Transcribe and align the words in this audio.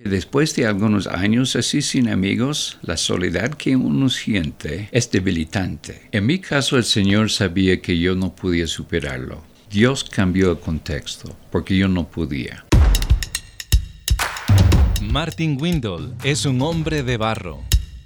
Después 0.00 0.54
de 0.54 0.64
algunos 0.64 1.08
años 1.08 1.56
así 1.56 1.82
sin 1.82 2.08
amigos, 2.08 2.78
la 2.82 2.96
soledad 2.96 3.50
que 3.54 3.74
uno 3.74 4.08
siente 4.08 4.88
es 4.92 5.10
debilitante. 5.10 6.08
En 6.12 6.24
mi 6.24 6.38
caso 6.38 6.76
el 6.76 6.84
Señor 6.84 7.32
sabía 7.32 7.82
que 7.82 7.98
yo 7.98 8.14
no 8.14 8.32
podía 8.32 8.68
superarlo. 8.68 9.42
Dios 9.68 10.04
cambió 10.04 10.52
el 10.52 10.60
contexto, 10.60 11.36
porque 11.50 11.76
yo 11.76 11.88
no 11.88 12.08
podía. 12.08 12.64
Martin 15.02 15.58
Windle 15.60 16.12
es 16.22 16.46
un 16.46 16.62
hombre 16.62 17.02
de 17.02 17.16
barro. 17.16 17.64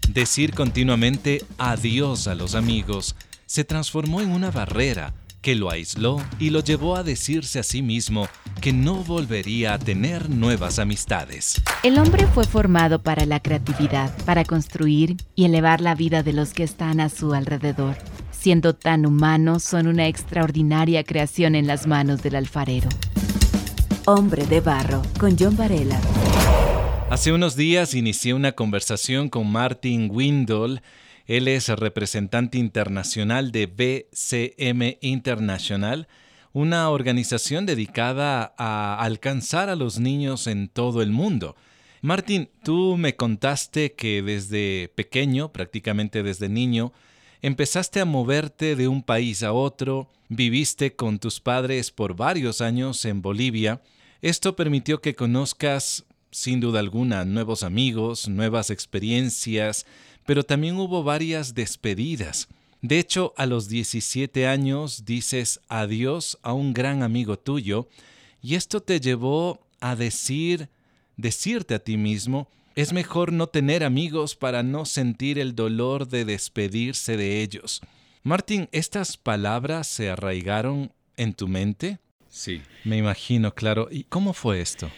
Decir 0.09 0.55
continuamente 0.55 1.45
adiós 1.59 2.27
a 2.27 2.35
los 2.35 2.55
amigos 2.55 3.17
se 3.45 3.65
transformó 3.65 4.23
en 4.23 4.31
una 4.31 4.51
barrera 4.51 5.13
que 5.43 5.57
lo 5.57 5.71
aisló 5.71 6.23
y 6.39 6.51
lo 6.51 6.61
llevó 6.61 6.97
a 6.97 7.03
decirse 7.03 7.59
a 7.59 7.63
sí 7.65 7.83
mismo 7.83 8.29
que 8.61 8.73
no 8.73 8.95
volvería 9.03 9.75
a 9.75 9.79
tener 9.79 10.31
nuevas 10.31 10.79
amistades. 10.79 11.61
El 11.83 11.99
hombre 11.99 12.27
fue 12.29 12.45
formado 12.45 13.03
para 13.03 13.27
la 13.27 13.41
creatividad, 13.41 14.17
para 14.25 14.45
construir 14.45 15.17
y 15.35 15.45
elevar 15.45 15.81
la 15.81 15.97
vida 15.97 16.23
de 16.23 16.33
los 16.33 16.55
que 16.55 16.63
están 16.63 17.01
a 17.01 17.09
su 17.09 17.35
alrededor. 17.35 17.97
Siendo 18.31 18.75
tan 18.75 19.05
humanos, 19.05 19.65
son 19.65 19.89
una 19.89 20.07
extraordinaria 20.07 21.05
creación 21.05 21.57
en 21.57 21.67
las 21.67 21.87
manos 21.87 22.23
del 22.23 22.37
alfarero. 22.37 22.89
Hombre 24.07 24.47
de 24.47 24.61
Barro, 24.61 25.03
con 25.19 25.37
John 25.39 25.57
Varela. 25.57 26.01
Hace 27.11 27.33
unos 27.33 27.57
días 27.57 27.95
inicié 27.95 28.33
una 28.33 28.53
conversación 28.53 29.29
con 29.29 29.51
Martin 29.51 30.09
Windle, 30.11 30.83
él 31.27 31.49
es 31.49 31.69
representante 31.69 32.59
internacional 32.59 33.53
de 33.53 33.67
BCM 33.67 34.99
International, 35.01 36.09
una 36.53 36.91
organización 36.91 37.65
dedicada 37.65 38.55
a 38.59 38.99
alcanzar 39.01 39.69
a 39.69 39.77
los 39.77 39.99
niños 39.99 40.47
en 40.47 40.69
todo 40.69 41.03
el 41.03 41.11
mundo. 41.11 41.57
Martín, 42.03 42.51
tú 42.65 42.97
me 42.97 43.15
contaste 43.15 43.93
que 43.93 44.23
desde 44.23 44.91
pequeño, 44.95 45.53
prácticamente 45.53 46.23
desde 46.23 46.49
niño, 46.49 46.93
empezaste 47.43 48.01
a 48.01 48.05
moverte 48.05 48.77
de 48.77 48.89
un 48.89 49.03
país 49.03 49.43
a 49.43 49.53
otro, 49.53 50.11
viviste 50.29 50.97
con 50.97 51.19
tus 51.19 51.41
padres 51.41 51.91
por 51.91 52.17
varios 52.17 52.61
años 52.61 53.05
en 53.05 53.23
Bolivia. 53.23 53.83
Esto 54.21 54.57
permitió 54.57 55.01
que 55.01 55.15
conozcas, 55.15 56.05
sin 56.31 56.61
duda 56.61 56.81
alguna, 56.81 57.25
nuevos 57.25 57.63
amigos, 57.63 58.29
nuevas 58.29 58.71
experiencias, 58.71 59.87
pero 60.27 60.45
también 60.45 60.77
hubo 60.77 61.03
varias 61.03 61.55
despedidas. 61.55 62.49
De 62.81 62.99
hecho, 62.99 63.33
a 63.37 63.47
los 63.47 63.69
17 63.69 64.47
años 64.47 65.05
dices 65.05 65.61
adiós 65.69 66.39
a 66.43 66.53
un 66.53 66.73
gran 66.73 67.03
amigo 67.03 67.39
tuyo 67.39 67.89
y 68.43 68.57
esto 68.57 68.81
te 68.81 69.01
llevó 69.01 69.67
a 69.81 69.95
decir, 69.95 70.69
decirte 71.17 71.75
a 71.75 71.79
ti 71.79 71.97
mismo, 71.97 72.49
es 72.75 72.93
mejor 72.93 73.33
no 73.33 73.47
tener 73.47 73.85
amigos 73.85 74.35
para 74.35 74.63
no 74.63 74.85
sentir 74.85 75.39
el 75.39 75.55
dolor 75.55 76.09
de 76.09 76.25
despedirse 76.25 77.17
de 77.17 77.43
ellos. 77.43 77.81
Martín, 78.25 78.69
¿estas 78.73 79.17
palabras 79.17 79.87
se 79.87 80.11
arraigaron 80.11 80.93
en 81.17 81.35
tu 81.35 81.49
mente? 81.49 81.99
Sí. 82.29 82.63
Me 82.85 82.97
imagino, 82.97 83.55
claro. 83.55 83.89
¿Y 83.91 84.05
cómo 84.05 84.33
fue 84.33 84.61
esto? 84.61 84.91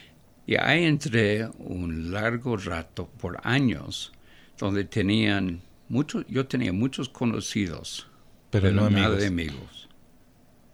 Ya 0.47 0.75
entré 0.77 1.49
un 1.59 2.13
largo 2.13 2.57
rato, 2.57 3.09
por 3.19 3.41
años, 3.43 4.13
donde 4.59 4.85
tenían 4.85 5.61
muchos, 5.89 6.25
yo 6.29 6.47
tenía 6.47 6.73
muchos 6.73 7.09
conocidos, 7.09 8.07
pero, 8.51 8.71
no 8.73 8.89
nada 8.91 9.17
de 9.17 9.27
amigos. 9.27 9.89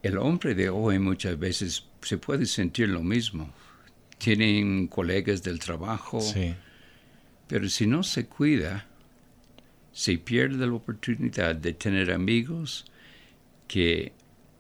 El 0.03 0.19
hombre 0.19 0.55
de 0.55 0.71
hoy 0.71 0.99
muchas 0.99 1.39
veces 1.39 1.87
se 2.03 2.19
puede 2.19 2.47
sentir 2.47 2.89
lo 2.89 3.03
mismo. 3.03 3.53
Tienen 4.19 4.87
colegas 4.87 5.43
del 5.43 5.59
trabajo, 5.59 6.21
pero 7.47 7.69
si 7.69 7.87
no 7.87 8.03
se 8.03 8.27
cuida, 8.27 8.87
se 9.93 10.19
pierde 10.19 10.67
la 10.67 10.75
oportunidad 10.75 11.57
de 11.57 11.73
tener 11.73 12.13
amigos 12.13 12.85
que 13.67 14.13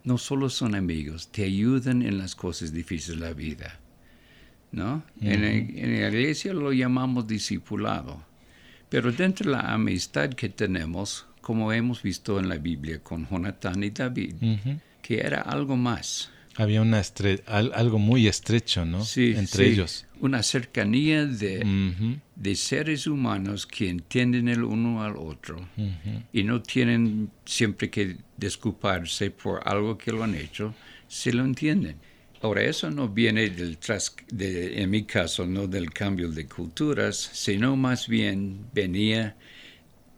no 0.04 0.18
solo 0.18 0.48
son 0.48 0.74
amigos, 0.74 1.30
te 1.30 1.44
ayudan 1.44 2.02
en 2.02 2.18
las 2.18 2.34
cosas 2.34 2.72
difíciles 2.72 3.20
de 3.20 3.26
la 3.26 3.34
vida. 3.34 3.80
¿no? 4.72 5.02
en, 5.20 5.44
en, 5.44 6.00
la 6.00 6.08
iglesia 6.08 6.54
lo 6.54 6.72
llamamos 6.72 7.26
discipulado. 7.26 8.24
Pero 8.90 9.12
dentro 9.12 9.50
de 9.50 9.56
la 9.56 9.72
amistad 9.72 10.30
que 10.30 10.48
tenemos, 10.48 11.26
como 11.40 11.72
hemos 11.72 12.02
visto 12.02 12.38
en 12.38 12.48
la 12.48 12.58
Biblia 12.58 12.98
con 13.02 13.26
Jonatán 13.26 13.82
y 13.84 13.90
David, 13.90 14.34
que 15.00 15.20
era 15.20 15.40
algo 15.40 15.76
más. 15.76 16.30
Había 16.56 16.82
una 16.82 17.00
algo 17.48 17.98
muy 17.98 18.26
estrecho, 18.26 18.84
¿no? 18.84 19.04
Sí, 19.04 19.32
Entre 19.36 19.68
ellos. 19.68 20.06
Una 20.20 20.42
cercanía 20.42 21.24
de, 21.24 22.18
de, 22.34 22.54
seres 22.56 23.06
humanos 23.06 23.66
que 23.66 23.88
entienden 23.88 24.48
el 24.48 24.64
uno 24.64 25.02
al 25.02 25.16
otro 25.16 25.66
y 26.32 26.42
no 26.42 26.60
tienen 26.60 27.30
siempre 27.46 27.88
que 27.88 28.16
disculparse 28.36 29.30
por 29.30 29.66
algo 29.66 29.96
que 29.96 30.10
lo 30.10 30.24
han 30.24 30.34
hecho, 30.34 30.74
se 31.06 31.32
lo 31.32 31.44
entienden. 31.44 31.96
Ahora, 32.42 32.62
eso 32.62 32.90
no 32.90 33.08
viene 33.08 33.50
del 33.50 33.78
de, 34.30 34.82
en 34.82 34.90
mi 34.90 35.04
caso, 35.04 35.46
no 35.46 35.66
del 35.66 35.92
cambio 35.92 36.30
de 36.30 36.46
culturas, 36.46 37.30
sino 37.34 37.76
más 37.76 38.08
bien 38.08 38.66
venía 38.72 39.36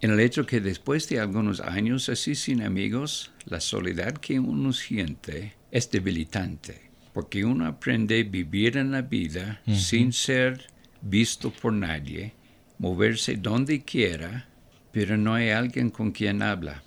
en 0.00 0.10
el 0.10 0.20
hecho 0.20 0.46
que 0.46 0.60
después 0.60 1.08
de 1.08 1.18
algunos 1.18 1.60
años 1.60 2.08
así 2.08 2.34
sin 2.36 2.62
amigos, 2.62 3.32
la 3.46 3.60
soledad 3.60 4.14
que 4.14 4.38
uno 4.38 4.72
siente 4.72 5.54
es 5.72 5.90
debilitante, 5.90 6.90
porque 7.12 7.44
uno 7.44 7.66
aprende 7.66 8.20
a 8.20 8.24
vivir 8.24 8.76
en 8.76 8.92
la 8.92 9.02
vida 9.02 9.60
sin 9.66 10.12
ser 10.12 10.66
visto 11.00 11.52
por 11.52 11.72
nadie, 11.72 12.34
moverse 12.78 13.36
donde 13.36 13.82
quiera, 13.82 14.48
pero 14.92 15.16
no 15.16 15.34
hay 15.34 15.50
alguien 15.50 15.90
con 15.90 16.12
quien 16.12 16.42
habla. 16.42 16.82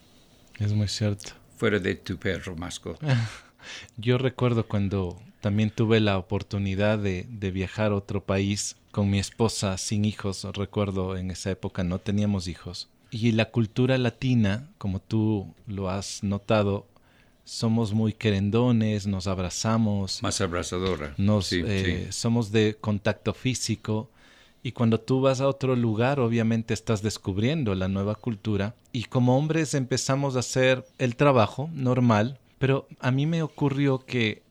Es 0.60 0.72
muy 0.72 0.88
cierto. 0.88 1.34
Fuera 1.58 1.80
de 1.80 1.96
tu 1.96 2.18
perro 2.18 2.56
mascota. 2.56 3.30
Yo 3.98 4.18
recuerdo 4.18 4.68
cuando 4.68 5.22
también 5.42 5.70
tuve 5.70 6.00
la 6.00 6.18
oportunidad 6.18 6.98
de, 6.98 7.26
de, 7.30 7.52
viajar 7.52 7.92
a 7.92 7.96
otro 7.96 8.24
país 8.24 8.78
con 8.92 9.10
mi 9.10 9.20
esposa 9.20 9.78
sin 9.78 10.06
hijos. 10.06 10.48
Recuerdo 10.54 11.18
en 11.18 11.32
esa 11.32 11.52
época 11.52 11.84
no 11.84 12.00
teníamos 12.00 12.48
hijos. 12.48 12.90
Y 13.12 13.32
la 13.32 13.52
cultura 13.52 13.98
latina, 13.98 14.68
como 14.78 15.00
tú 15.00 15.54
lo 15.68 15.90
has 15.90 16.24
notado, 16.24 16.88
somos 17.46 17.94
muy 17.94 18.12
querendones, 18.12 19.06
nos 19.06 19.28
abrazamos. 19.28 20.22
Más 20.24 20.42
abrazadora. 20.42 21.14
Nos, 21.18 21.54
eh, 21.54 22.08
Somos 22.12 22.52
de 22.52 22.76
contacto 22.82 23.34
físico. 23.34 24.10
Y 24.64 24.72
cuando 24.72 25.00
tú 25.00 25.22
vas 25.22 25.42
a 25.42 25.48
otro 25.48 25.76
lugar, 25.76 26.20
obviamente 26.20 26.74
estás 26.74 27.04
descubriendo 27.04 27.76
la 27.76 27.88
nueva 27.88 28.16
cultura. 28.16 28.74
Y 28.92 29.04
como 29.04 29.38
hombres 29.38 29.76
empezamos 29.76 30.36
a 30.36 30.40
hacer 30.40 30.84
el 30.98 31.16
trabajo 31.16 31.70
normal, 31.72 32.40
pero 32.58 32.88
a 33.00 33.12
mí 33.12 33.26
me 33.26 33.42
ocurrió 33.42 34.06
que 34.06 34.44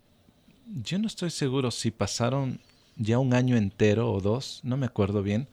yo 0.83 0.99
no 0.99 1.07
estoy 1.07 1.31
seguro 1.31 1.71
si 1.71 1.91
pasaron 1.91 2.61
ya 2.97 3.19
un 3.19 3.35
año 3.35 3.57
entero 3.57 4.13
o 4.13 4.21
dos, 4.21 4.61
no 4.63 4.77
me 4.77 4.87
acuerdo 4.87 5.23
bien, 5.23 5.49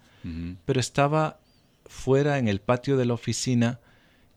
pero 0.65 0.79
estaba 0.79 1.39
fuera 1.85 2.37
en 2.37 2.47
el 2.47 2.61
patio 2.61 2.95
de 2.95 3.05
la 3.05 3.15
oficina 3.15 3.79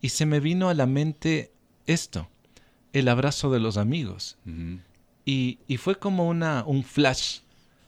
y 0.01 0.09
se 0.09 0.25
me 0.25 0.39
vino 0.39 0.69
a 0.69 0.73
la 0.73 0.87
mente 0.87 1.51
esto, 1.85 2.27
el 2.93 3.07
abrazo 3.07 3.51
de 3.51 3.59
los 3.59 3.77
amigos. 3.77 4.37
y, 5.25 5.59
y, 5.67 5.77
fue 5.77 5.97
como 5.97 6.27
una, 6.27 6.63
un 6.65 6.83
flash 6.83 7.39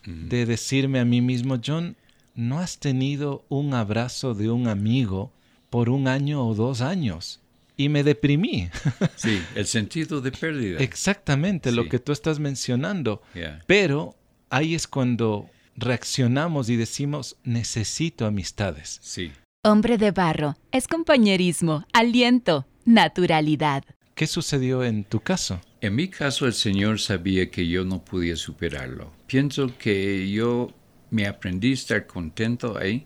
de 0.05 0.45
decirme 0.45 0.99
a 0.99 1.05
mí 1.05 1.21
mismo, 1.21 1.59
John, 1.63 1.97
no 2.33 2.59
has 2.59 2.77
tenido 2.77 3.43
un 3.49 3.73
abrazo 3.73 4.33
de 4.33 4.49
un 4.49 4.67
amigo 4.67 5.31
por 5.69 5.89
un 5.89 6.07
año 6.07 6.47
o 6.47 6.55
dos 6.55 6.81
años 6.81 7.41
y 7.77 7.89
me 7.89 8.03
deprimí. 8.03 8.69
Sí, 9.15 9.41
el 9.55 9.65
sentido 9.65 10.21
de 10.21 10.31
pérdida. 10.31 10.79
Exactamente, 10.79 11.71
lo 11.71 11.87
que 11.87 11.99
tú 11.99 12.11
estás 12.11 12.39
mencionando. 12.39 13.21
Pero 13.65 14.15
ahí 14.49 14.75
es 14.75 14.87
cuando 14.87 15.49
reaccionamos 15.75 16.69
y 16.69 16.75
decimos, 16.75 17.37
necesito 17.43 18.25
amistades. 18.25 18.99
Sí. 19.01 19.31
Hombre 19.63 19.97
de 19.97 20.11
barro, 20.11 20.55
es 20.71 20.87
compañerismo, 20.87 21.85
aliento, 21.93 22.67
naturalidad. 22.85 23.83
¿Qué 24.15 24.27
sucedió 24.27 24.83
en 24.83 25.03
tu 25.03 25.19
caso? 25.19 25.61
En 25.81 25.95
mi 25.95 26.07
caso 26.07 26.45
el 26.45 26.53
Señor 26.53 26.99
sabía 26.99 27.51
que 27.51 27.67
yo 27.67 27.85
no 27.85 28.03
podía 28.03 28.35
superarlo. 28.35 29.11
Pienso 29.27 29.77
que 29.77 30.29
yo 30.31 30.73
me 31.11 31.27
aprendí 31.27 31.71
a 31.71 31.73
estar 31.73 32.07
contento 32.07 32.77
ahí 32.77 33.05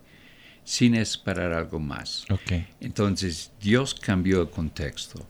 sin 0.63 0.95
esperar 0.95 1.53
algo 1.53 1.79
más. 1.79 2.25
Okay. 2.29 2.67
Entonces 2.79 3.51
Dios 3.59 3.93
cambió 3.95 4.41
el 4.41 4.49
contexto 4.49 5.25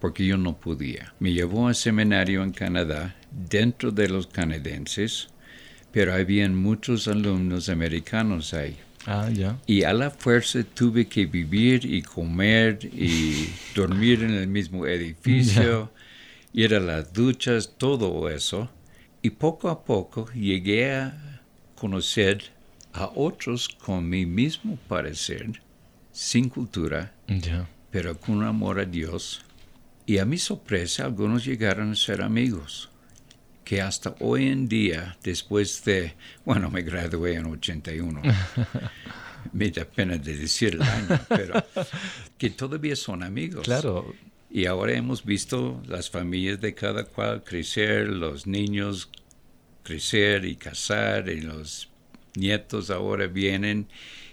porque 0.00 0.26
yo 0.26 0.36
no 0.36 0.58
podía. 0.58 1.12
Me 1.20 1.32
llevó 1.32 1.68
a 1.68 1.74
seminario 1.74 2.42
en 2.42 2.52
Canadá, 2.52 3.14
dentro 3.30 3.92
de 3.92 4.08
los 4.08 4.26
canadienses, 4.26 5.28
pero 5.92 6.14
habían 6.14 6.56
muchos 6.56 7.06
alumnos 7.06 7.68
americanos 7.68 8.54
ahí. 8.54 8.76
Ah, 9.06 9.28
ya. 9.32 9.58
Y 9.66 9.82
a 9.84 9.92
la 9.92 10.10
fuerza 10.10 10.62
tuve 10.62 11.06
que 11.06 11.26
vivir 11.26 11.84
y 11.84 12.02
comer 12.02 12.78
y 12.82 13.50
dormir 13.74 14.22
en 14.22 14.30
el 14.30 14.48
mismo 14.48 14.86
edificio, 14.86 15.92
ir 16.52 16.74
a 16.74 16.80
las 16.80 17.12
duchas, 17.12 17.74
todo 17.76 18.28
eso. 18.30 18.70
Y 19.22 19.30
poco 19.30 19.68
a 19.68 19.84
poco 19.84 20.30
llegué 20.32 20.94
a 20.94 21.42
conocer 21.74 22.52
a 22.92 23.10
otros 23.14 23.68
con 23.68 24.08
mi 24.08 24.26
mismo 24.26 24.78
parecer, 24.88 25.62
sin 26.12 26.48
cultura, 26.48 27.14
pero 27.90 28.18
con 28.18 28.42
amor 28.42 28.80
a 28.80 28.84
Dios. 28.84 29.42
Y 30.06 30.18
a 30.18 30.24
mi 30.24 30.38
sorpresa, 30.38 31.04
algunos 31.04 31.44
llegaron 31.44 31.92
a 31.92 31.96
ser 31.96 32.22
amigos, 32.22 32.90
que 33.64 33.80
hasta 33.80 34.16
hoy 34.20 34.48
en 34.48 34.68
día, 34.68 35.16
después 35.22 35.84
de, 35.84 36.14
bueno, 36.44 36.70
me 36.70 36.82
gradué 36.82 37.34
en 37.34 37.46
81, 37.46 38.22
me 39.52 39.70
da 39.70 39.84
pena 39.84 40.16
de 40.16 40.36
decir 40.36 40.74
el 40.74 40.82
año, 40.82 41.20
pero 41.28 41.64
que 42.36 42.50
todavía 42.50 42.96
son 42.96 43.22
amigos. 43.22 43.64
Claro. 43.64 44.14
Y 44.50 44.66
ahora 44.66 44.94
hemos 44.94 45.24
visto 45.24 45.80
las 45.86 46.10
familias 46.10 46.60
de 46.60 46.74
cada 46.74 47.04
cual 47.04 47.44
crecer, 47.44 48.08
los 48.08 48.48
niños 48.48 49.08
crecer 49.84 50.44
y 50.44 50.56
casar, 50.56 51.28
y 51.28 51.40
los 51.40 51.88
nietos 52.34 52.90
ahora 52.90 53.26
vienen, 53.26 53.88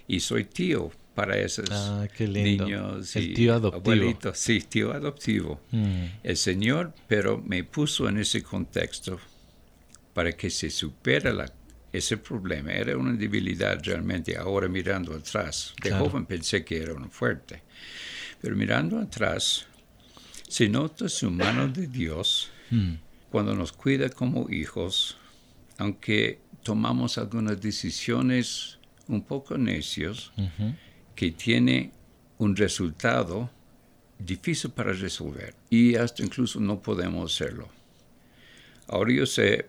y 0.06 0.20
soy 0.20 0.44
tío 0.44 0.90
para 1.14 1.36
esos 1.36 1.68
ah, 1.72 2.06
niños 2.20 3.16
el 3.16 3.34
tío 3.34 3.54
adoptivo. 3.54 3.92
abuelitos. 3.92 4.38
Sí, 4.38 4.60
tío 4.60 4.92
adoptivo. 4.92 5.60
Mm. 5.72 6.04
El 6.22 6.36
Señor, 6.36 6.94
pero 7.08 7.42
me 7.44 7.64
puso 7.64 8.08
en 8.08 8.18
ese 8.18 8.42
contexto 8.42 9.18
para 10.14 10.32
que 10.32 10.48
se 10.48 10.70
supera 10.70 11.32
la 11.32 11.52
ese 11.92 12.16
problema. 12.18 12.72
Era 12.72 12.96
una 12.96 13.12
debilidad 13.12 13.80
realmente, 13.82 14.36
ahora 14.36 14.68
mirando 14.68 15.14
atrás. 15.14 15.74
De 15.82 15.90
joven 15.90 16.26
pensé 16.26 16.64
que 16.64 16.80
era 16.80 16.94
una 16.94 17.08
fuerte. 17.08 17.62
Pero 18.40 18.56
mirando 18.56 18.98
atrás, 18.98 19.66
se 20.48 20.68
nota 20.68 21.08
su 21.08 21.30
mano 21.30 21.68
de 21.68 21.86
Dios 21.86 22.50
hmm. 22.70 22.94
cuando 23.30 23.54
nos 23.54 23.72
cuida 23.72 24.08
como 24.08 24.48
hijos, 24.50 25.16
aunque 25.78 26.40
tomamos 26.68 27.16
algunas 27.16 27.58
decisiones 27.58 28.78
un 29.06 29.22
poco 29.22 29.56
necios, 29.56 30.34
que 31.14 31.30
tiene 31.30 31.92
un 32.36 32.54
resultado 32.54 33.48
difícil 34.18 34.70
para 34.72 34.92
resolver 34.92 35.54
y 35.70 35.94
hasta 35.94 36.22
incluso 36.22 36.60
no 36.60 36.78
podemos 36.78 37.32
hacerlo. 37.32 37.70
Ahora 38.86 39.14
yo 39.14 39.24
sé 39.24 39.64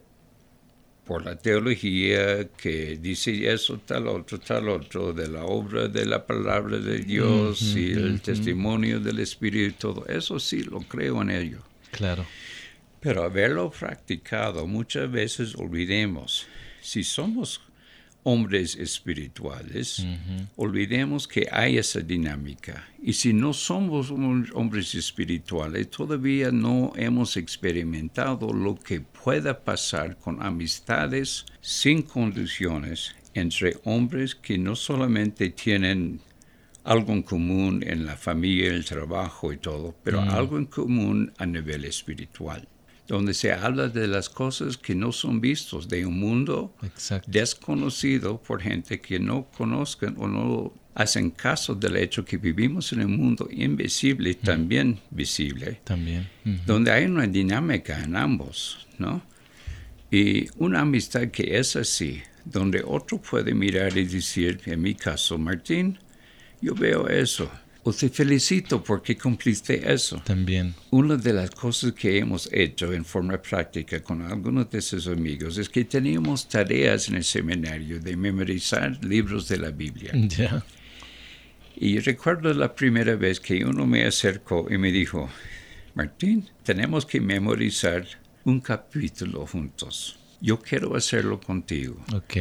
por 1.06 1.24
la 1.24 1.38
teología 1.38 2.50
que 2.50 2.98
dice 3.01 3.50
eso, 3.50 3.80
tal 3.86 4.10
otro, 4.10 4.38
tal 4.38 4.68
otro, 4.68 5.13
de 5.13 5.30
la 5.30 5.46
obra 5.46 5.88
de 5.88 6.06
la 6.06 6.28
palabra 6.28 6.80
de 6.80 7.00
Dios 7.00 7.62
y 7.78 7.94
el 7.94 8.19
testimonio 8.19 9.00
del 9.00 9.19
Espíritu, 9.19 9.94
todo 9.94 10.06
eso 10.07 10.38
sí 10.38 10.63
lo 10.63 10.81
creo 10.81 11.22
en 11.22 11.30
ello. 11.30 11.60
Claro. 11.92 12.25
Pero 13.00 13.24
haberlo 13.24 13.72
practicado 13.72 14.68
muchas 14.68 15.10
veces 15.10 15.56
olvidemos, 15.56 16.46
si 16.81 17.03
somos 17.03 17.61
hombres 18.23 18.75
espirituales, 18.75 20.05
olvidemos 20.55 21.27
que 21.27 21.47
hay 21.51 21.77
esa 21.77 22.01
dinámica. 22.01 22.85
Y 23.01 23.13
si 23.13 23.33
no 23.33 23.53
somos 23.53 24.11
hombres 24.11 24.93
espirituales, 24.95 25.89
todavía 25.89 26.51
no 26.51 26.91
hemos 26.95 27.37
experimentado 27.37 28.51
lo 28.53 28.75
que 28.75 28.99
pueda 29.01 29.63
pasar 29.63 30.17
con 30.17 30.41
amistades 30.43 31.45
sin 31.61 32.01
condiciones 32.01 33.15
entre 33.33 33.77
hombres 33.85 34.35
que 34.35 34.57
no 34.57 34.75
solamente 34.75 35.49
tienen 35.51 36.19
algo 36.83 37.13
en 37.13 37.23
común 37.23 37.83
en 37.85 38.05
la 38.05 38.15
familia, 38.17 38.69
el 38.73 38.83
trabajo 38.85 39.53
y 39.53 39.57
todo, 39.57 39.95
pero 40.03 40.21
Mm. 40.21 40.29
algo 40.29 40.57
en 40.57 40.65
común 40.65 41.31
a 41.37 41.45
nivel 41.45 41.85
espiritual 41.85 42.67
donde 43.09 43.33
se 43.33 43.51
habla 43.51 43.88
de 43.88 44.07
las 44.07 44.29
cosas 44.29 44.77
que 44.77 44.94
no 44.94 45.11
son 45.11 45.41
vistos, 45.41 45.89
de 45.89 46.06
un 46.06 46.19
mundo 46.19 46.75
Exacto. 46.83 47.27
desconocido 47.29 48.39
por 48.39 48.61
gente 48.61 49.01
que 49.01 49.19
no 49.19 49.47
conozcan 49.57 50.15
o 50.19 50.27
no 50.27 50.71
hacen 50.94 51.31
caso 51.31 51.73
del 51.73 51.95
hecho 51.95 52.23
que 52.23 52.38
vivimos 52.38 52.94
en 52.94 53.03
un 53.03 53.17
mundo 53.17 53.50
invisible 53.51 54.29
y 54.29 54.35
también 54.35 55.00
visible, 55.09 55.81
También. 55.83 56.29
Donde 56.67 56.91
hay 56.91 57.06
una 57.06 57.25
dinámica 57.25 58.03
en 58.03 58.15
ambos, 58.15 58.88
¿no? 59.00 59.23
Y 60.12 60.47
una 60.57 60.81
amistad 60.81 61.29
que 61.29 61.57
es 61.57 61.75
así, 61.75 62.21
donde 62.45 62.83
otro 62.85 63.19
puede 63.19 63.55
mirar 63.55 63.97
y 63.97 64.05
decir, 64.05 64.62
en 64.65 64.81
mi 64.81 64.94
caso, 64.94 65.38
Martín, 65.39 65.97
yo 66.62 66.75
veo 66.75 67.07
eso, 67.07 67.50
o 67.83 67.93
te 67.93 68.09
felicito 68.09 68.83
porque 68.83 69.17
cumpliste 69.17 69.91
eso. 69.91 70.21
También. 70.25 70.75
Una 70.91 71.15
de 71.15 71.33
las 71.33 71.51
cosas 71.51 71.93
que 71.93 72.17
hemos 72.17 72.49
hecho 72.51 72.91
en 72.91 73.05
forma 73.05 73.41
práctica 73.41 74.01
con 74.01 74.21
algunos 74.21 74.69
de 74.69 74.79
esos 74.79 75.07
amigos 75.07 75.57
es 75.57 75.69
que 75.69 75.85
teníamos 75.85 76.47
tareas 76.47 77.07
en 77.09 77.15
el 77.15 77.23
seminario 77.23 77.99
de 77.99 78.15
memorizar 78.15 79.03
libros 79.03 79.47
de 79.47 79.57
la 79.57 79.71
Biblia. 79.71 80.11
Ya. 80.29 80.63
Y 81.75 81.99
recuerdo 81.99 82.53
la 82.53 82.75
primera 82.75 83.15
vez 83.15 83.39
que 83.39 83.63
uno 83.63 83.87
me 83.87 84.05
acercó 84.05 84.67
y 84.69 84.77
me 84.77 84.91
dijo, 84.91 85.29
Martín, 85.95 86.47
tenemos 86.63 87.05
que 87.05 87.21
memorizar 87.21 88.05
un 88.43 88.59
capítulo 88.59 89.47
juntos. 89.47 90.19
Yo 90.41 90.59
quiero 90.59 90.95
hacerlo 90.95 91.39
contigo. 91.39 91.97
Ok. 92.13 92.37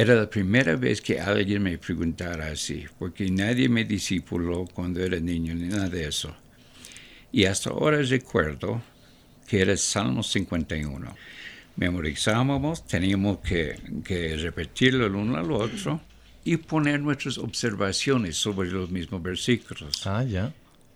Era 0.00 0.14
la 0.14 0.30
primera 0.30 0.76
vez 0.76 1.00
que 1.00 1.18
alguien 1.18 1.60
me 1.60 1.76
preguntara 1.76 2.46
así, 2.52 2.84
porque 3.00 3.28
nadie 3.32 3.68
me 3.68 3.84
discipuló 3.84 4.64
cuando 4.72 5.00
era 5.00 5.18
niño 5.18 5.52
ni 5.56 5.66
nada 5.66 5.88
de 5.88 6.06
eso. 6.06 6.32
Y 7.32 7.46
hasta 7.46 7.70
ahora 7.70 8.00
recuerdo 8.02 8.80
que 9.48 9.60
era 9.60 9.76
Salmo 9.76 10.22
51. 10.22 11.16
Memorizábamos, 11.74 12.86
teníamos 12.86 13.38
que, 13.38 13.76
que 14.04 14.36
repetirlo 14.36 15.06
el 15.06 15.16
uno 15.16 15.36
al 15.36 15.50
otro 15.50 16.00
y 16.44 16.58
poner 16.58 17.00
nuestras 17.00 17.36
observaciones 17.36 18.36
sobre 18.36 18.70
los 18.70 18.90
mismos 18.90 19.20
versículos. 19.20 20.06
Ah, 20.06 20.22
ya. 20.22 20.52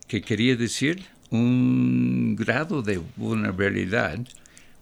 que 0.06 0.22
quería 0.22 0.55
decir 0.55 1.02
un 1.31 2.37
grado 2.37 2.82
de 2.82 3.00
vulnerabilidad 3.16 4.20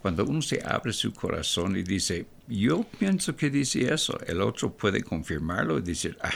cuando 0.02 0.24
uno 0.24 0.40
se 0.42 0.60
abre 0.64 0.92
su 0.92 1.12
corazón 1.12 1.76
y 1.76 1.82
dice, 1.82 2.26
yo 2.48 2.84
pienso 2.98 3.36
que 3.36 3.50
dice 3.50 3.92
eso, 3.92 4.18
el 4.26 4.40
otro 4.40 4.74
puede 4.76 5.02
confirmarlo 5.02 5.78
y 5.78 5.82
decir, 5.82 6.16
ah, 6.22 6.30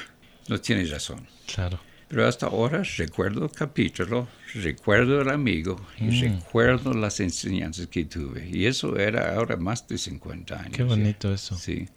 no 0.49 0.61
tienes 0.61 0.90
razón. 0.90 1.26
Claro. 1.52 1.81
Pero 2.08 2.26
hasta 2.28 2.46
ahora 2.46 2.82
recuerdo 2.99 3.46
el 3.46 3.50
capítulo, 3.50 4.28
recuerdo 4.55 5.22
el 5.22 5.31
amigo 5.31 5.81
y 5.99 6.05
Mm. 6.05 6.20
recuerdo 6.20 6.93
las 6.93 7.19
enseñanzas 7.20 7.87
que 7.88 8.05
tuve. 8.05 8.46
Y 8.52 8.66
eso 8.66 8.96
era 8.99 9.34
ahora 9.34 9.56
más 9.56 9.88
de 9.88 9.96
50 9.99 10.61
años. 10.61 10.76
Qué 10.76 10.82
bonito 10.82 11.32
eso. 11.32 11.56
Sí. 11.56 11.88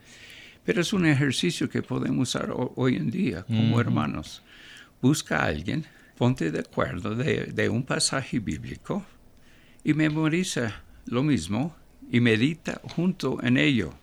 Pero 0.64 0.82
es 0.82 0.94
un 0.94 1.06
ejercicio 1.06 1.70
que 1.70 1.82
podemos 1.84 2.30
usar 2.30 2.50
ho- 2.52 2.74
hoy 2.78 2.96
en 2.96 3.12
día 3.12 3.44
como 3.44 3.72
Ujú. 3.74 3.82
hermanos. 3.82 4.42
Busca 5.02 5.40
a 5.40 5.46
alguien, 5.48 5.86
ponte 6.18 6.50
de 6.52 6.60
acuerdo 6.62 7.14
de, 7.14 7.46
de 7.54 7.70
un 7.70 7.84
pasaje 7.84 8.40
bíblico 8.40 9.06
y 9.84 9.94
memoriza 9.94 10.82
lo 11.08 11.24
mismo 11.24 11.76
y 12.12 12.20
medita 12.20 12.82
junto 12.96 13.42
en 13.44 13.58
ello. 13.58 13.94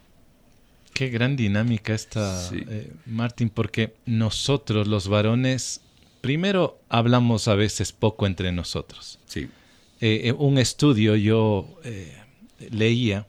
Qué 0.92 1.08
gran 1.08 1.36
dinámica 1.36 1.94
esta, 1.94 2.48
Sí. 2.48 2.62
eh, 2.68 2.92
Martín, 3.06 3.50
porque 3.50 3.94
nosotros 4.06 4.86
los 4.86 5.08
varones, 5.08 5.80
primero 6.20 6.78
hablamos 6.88 7.48
a 7.48 7.54
veces 7.54 7.92
poco 7.92 8.26
entre 8.26 8.52
nosotros. 8.52 9.18
Sí, 9.26 9.48
Eh, 10.00 10.22
eh, 10.28 10.32
un 10.32 10.58
estudio 10.58 11.14
yo 11.16 11.66
eh, 11.84 12.12
leía 12.70 13.26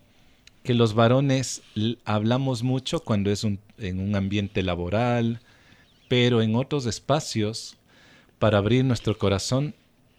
que 0.63 0.73
los 0.73 0.93
varones 0.93 1.61
hablamos 2.05 2.63
mucho 2.63 2.99
cuando 3.01 3.31
es 3.31 3.43
un- 3.43 3.59
en 3.77 3.99
un 3.99 4.15
ambiente 4.15 4.61
laboral, 4.63 5.39
pero 6.09 6.41
en 6.41 6.55
otros 6.55 6.85
espacios, 6.87 7.77
para 8.39 8.57
abrir 8.57 8.83
nuestro 8.83 9.17
corazón, 9.17 9.73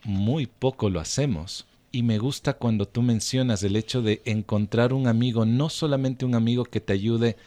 muy 0.05 0.47
poco 0.47 0.89
lo 0.89 1.01
hacemos. 1.01 1.67
Y 1.97 2.03
me 2.03 2.19
gusta 2.19 2.53
cuando 2.53 2.87
tú 2.87 3.01
mencionas 3.01 3.63
el 3.63 3.75
hecho 3.75 4.03
de 4.03 4.21
encontrar 4.27 4.93
un 4.93 5.07
amigo, 5.07 5.47
no 5.47 5.71
solamente 5.71 6.27
un 6.27 6.35
amigo 6.35 6.67
que 6.67 6.83
te 6.83 6.93
ayude 6.93 7.39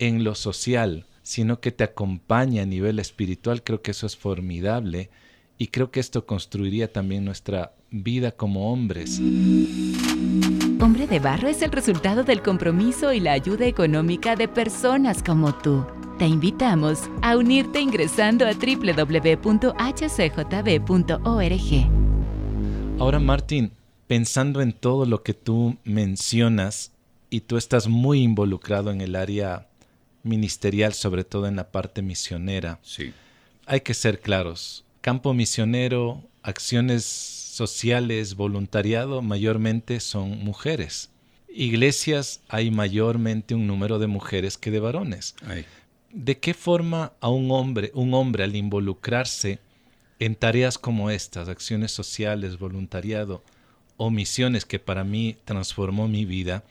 en 0.00 0.24
lo 0.24 0.34
social, 0.34 1.06
sino 1.22 1.60
que 1.60 1.70
te 1.70 1.84
acompañe 1.84 2.60
a 2.60 2.66
nivel 2.66 2.98
espiritual. 2.98 3.62
Creo 3.62 3.80
que 3.80 3.92
eso 3.92 4.06
es 4.06 4.16
formidable 4.16 5.08
y 5.56 5.68
creo 5.68 5.92
que 5.92 6.00
esto 6.00 6.26
construiría 6.26 6.92
también 6.92 7.24
nuestra 7.24 7.74
vida 7.92 8.32
como 8.32 8.72
hombres. 8.72 9.20
Hombre 10.80 11.06
de 11.06 11.20
Barro 11.20 11.46
es 11.46 11.62
el 11.62 11.70
resultado 11.70 12.24
del 12.24 12.42
compromiso 12.42 13.12
y 13.12 13.20
la 13.20 13.34
ayuda 13.34 13.66
económica 13.66 14.34
de 14.34 14.48
personas 14.48 15.22
como 15.22 15.54
tú. 15.54 15.86
Te 16.18 16.26
invitamos 16.26 17.08
a 17.20 17.36
unirte 17.36 17.80
ingresando 17.80 18.48
a 18.48 18.52
www.hcjb.org. 18.54 19.42
Ahora, 22.98 23.18
Martín, 23.20 23.72
pensando 24.12 24.60
en 24.60 24.74
todo 24.74 25.06
lo 25.06 25.22
que 25.22 25.32
tú 25.32 25.78
mencionas 25.84 26.92
y 27.30 27.40
tú 27.40 27.56
estás 27.56 27.88
muy 27.88 28.20
involucrado 28.20 28.90
en 28.90 29.00
el 29.00 29.16
área 29.16 29.68
ministerial, 30.22 30.92
sobre 30.92 31.24
todo 31.24 31.46
en 31.46 31.56
la 31.56 31.72
parte 31.72 32.02
misionera, 32.02 32.78
sí, 32.82 33.14
hay 33.64 33.80
que 33.80 33.94
ser 33.94 34.20
claros. 34.20 34.84
Campo 35.00 35.32
misionero, 35.32 36.22
acciones 36.42 37.04
sociales, 37.06 38.34
voluntariado, 38.34 39.22
mayormente 39.22 39.98
son 39.98 40.44
mujeres. 40.44 41.08
iglesias 41.48 42.42
hay 42.48 42.70
mayormente 42.70 43.54
un 43.54 43.66
número 43.66 43.98
de 43.98 44.08
mujeres 44.08 44.58
que 44.58 44.70
de 44.70 44.80
varones. 44.80 45.34
¿De 46.10 46.36
qué 46.36 46.52
forma 46.52 47.14
a 47.20 47.30
un 47.30 47.50
hombre, 47.50 47.90
un 47.94 48.12
hombre 48.12 48.44
al 48.44 48.56
involucrarse 48.56 49.58
en 50.18 50.34
tareas 50.34 50.76
como 50.76 51.08
estas, 51.08 51.48
acciones 51.48 51.92
sociales, 51.92 52.58
voluntariado 52.58 53.42
o 54.02 54.10
misiones 54.10 54.64
que 54.64 54.80
para 54.80 55.04
mí 55.04 55.36
transformó 55.44 56.08
mi 56.08 56.24
vida, 56.24 56.64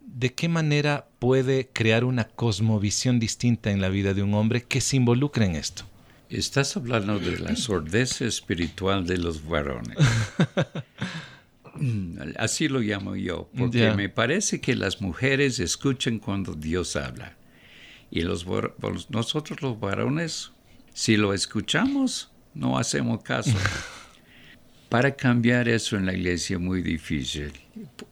de 0.00 0.34
qué 0.34 0.48
manera 0.48 1.06
puede 1.20 1.68
crear 1.72 2.02
una 2.02 2.24
cosmovisión 2.24 3.20
distinta 3.20 3.70
en 3.70 3.80
la 3.80 3.88
vida 3.88 4.12
de 4.12 4.24
un 4.24 4.34
hombre 4.34 4.64
que 4.64 4.80
se 4.80 4.96
involucre 4.96 5.44
en 5.46 5.54
esto? 5.54 5.84
Estás 6.28 6.76
hablando 6.76 7.20
de 7.20 7.38
la 7.38 7.54
sordeza 7.54 8.24
espiritual 8.24 9.06
de 9.06 9.18
los 9.18 9.46
varones. 9.46 9.96
Así 12.38 12.66
lo 12.66 12.80
llamo 12.80 13.14
yo, 13.14 13.48
porque 13.56 13.92
me 13.92 14.08
parece 14.08 14.60
que 14.60 14.74
las 14.74 15.00
mujeres 15.00 15.60
escuchan 15.60 16.18
cuando 16.18 16.54
Dios 16.54 16.96
habla. 16.96 17.36
Y 18.10 18.22
los, 18.22 18.46
nosotros 19.10 19.62
los 19.62 19.78
varones, 19.78 20.50
si 20.92 21.16
lo 21.16 21.34
escuchamos, 21.34 22.32
no 22.52 22.78
hacemos 22.78 23.22
caso. 23.22 23.56
Para 24.94 25.16
cambiar 25.16 25.68
eso 25.68 25.96
en 25.96 26.06
la 26.06 26.14
iglesia 26.14 26.54
es 26.54 26.62
muy 26.62 26.80
difícil. 26.80 27.52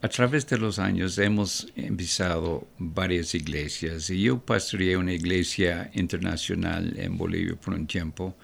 A 0.01 0.09
través 0.09 0.45
de 0.47 0.57
los 0.57 0.79
años 0.79 1.17
hemos 1.17 1.71
empezado 1.77 2.67
varias 2.77 3.33
iglesias 3.35 4.09
y 4.09 4.23
yo 4.23 4.39
pastoreé 4.39 4.97
una 4.97 5.13
iglesia 5.13 5.89
internacional 5.93 6.93
en 6.97 7.17
Bolivia 7.17 7.55
por 7.55 7.73
un 7.73 7.87
tiempo 7.87 8.35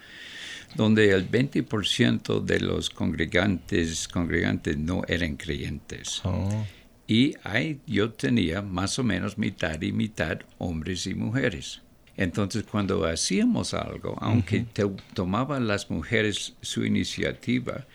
donde 0.73 1.11
el 1.11 1.29
20% 1.29 2.41
de 2.45 2.61
los 2.61 2.89
congregantes, 2.89 4.07
congregantes 4.07 4.77
no 4.77 5.01
eran 5.09 5.35
creyentes. 5.35 6.21
Oh. 6.23 6.65
Y 7.07 7.35
ahí 7.43 7.81
yo 7.85 8.13
tenía 8.13 8.61
más 8.61 8.97
o 8.99 9.03
menos 9.03 9.37
mitad 9.37 9.81
y 9.81 9.91
mitad 9.91 10.39
hombres 10.59 11.07
y 11.07 11.13
mujeres. 11.13 11.81
Entonces, 12.19 12.65
cuando 12.69 13.05
hacíamos 13.05 13.73
algo, 13.73 14.17
aunque 14.19 14.65
tomaban 15.13 15.69
las 15.69 15.89
mujeres 15.89 16.53
su 16.61 16.83
iniciativa, 16.83 17.85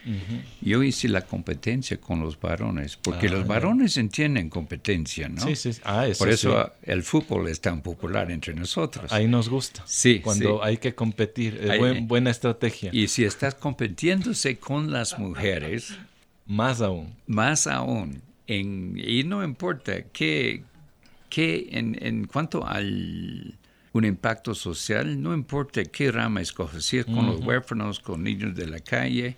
yo 0.62 0.82
hice 0.82 1.10
la 1.10 1.20
competencia 1.20 2.00
con 2.00 2.20
los 2.20 2.40
varones, 2.40 2.96
porque 2.96 3.28
los 3.28 3.44
ah, 3.44 3.46
varones 3.46 3.98
entienden 3.98 4.48
competencia, 4.48 5.28
¿no? 5.28 5.42
Sí, 5.42 5.54
sí. 5.56 5.78
Ah, 5.84 6.06
Por 6.18 6.30
eso 6.30 6.72
el 6.84 7.02
fútbol 7.02 7.48
es 7.48 7.60
tan 7.60 7.82
popular 7.82 8.30
entre 8.30 8.54
nosotros. 8.54 9.12
Ahí 9.12 9.28
nos 9.28 9.50
gusta. 9.50 9.82
Sí. 9.84 10.20
Cuando 10.20 10.64
hay 10.64 10.78
que 10.78 10.94
competir, 10.94 11.60
es 11.62 12.08
buena 12.08 12.30
estrategia. 12.30 12.88
Y 12.94 13.08
si 13.08 13.24
estás 13.24 13.54
compitiéndose 13.54 14.56
con 14.56 14.90
las 14.90 15.18
mujeres... 15.18 15.98
Más 16.46 16.80
aún. 16.80 17.14
Más 17.26 17.66
aún. 17.66 18.22
En, 18.46 18.94
y 18.96 19.22
no 19.24 19.44
importa 19.44 20.02
qué, 20.12 20.62
qué 21.28 21.68
en, 21.72 21.98
en 22.00 22.26
cuanto 22.26 22.66
al 22.66 23.58
un 23.94 24.04
impacto 24.04 24.56
social, 24.56 25.22
no 25.22 25.32
importa 25.32 25.84
qué 25.84 26.10
rama 26.10 26.40
escoges, 26.40 26.84
si 26.84 26.98
es 26.98 27.04
con 27.06 27.26
los 27.26 27.40
huérfanos, 27.40 28.00
con 28.00 28.24
niños 28.24 28.56
de 28.56 28.66
la 28.66 28.80
calle, 28.80 29.36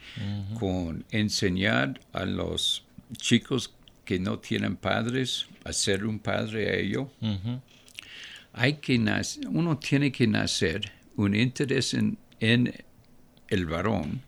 con 0.58 1.04
enseñar 1.10 2.00
a 2.14 2.24
los 2.24 2.82
chicos 3.18 3.74
que 4.06 4.18
no 4.18 4.38
tienen 4.38 4.76
padres 4.76 5.46
a 5.64 5.74
ser 5.74 6.06
un 6.06 6.18
padre 6.18 6.70
a 6.70 6.74
ellos. 6.74 7.08
Hay 8.54 8.78
que 8.78 8.98
uno 9.50 9.76
tiene 9.76 10.10
que 10.10 10.26
nacer 10.26 10.90
un 11.16 11.34
interés 11.34 11.92
en, 11.92 12.16
en 12.40 12.72
el 13.48 13.66
varón 13.66 14.22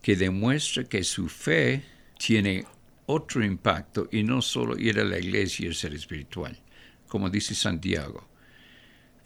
que 0.00 0.16
demuestra 0.16 0.84
que 0.84 1.04
su 1.04 1.28
fe 1.28 1.82
tiene 2.18 2.64
otro 3.04 3.44
impacto 3.44 4.08
y 4.10 4.22
no 4.22 4.40
solo 4.40 4.78
ir 4.78 4.98
a 4.98 5.04
la 5.04 5.18
iglesia 5.18 5.68
y 5.68 5.74
ser 5.74 5.92
espiritual, 5.92 6.58
como 7.06 7.28
dice 7.28 7.54
Santiago 7.54 8.26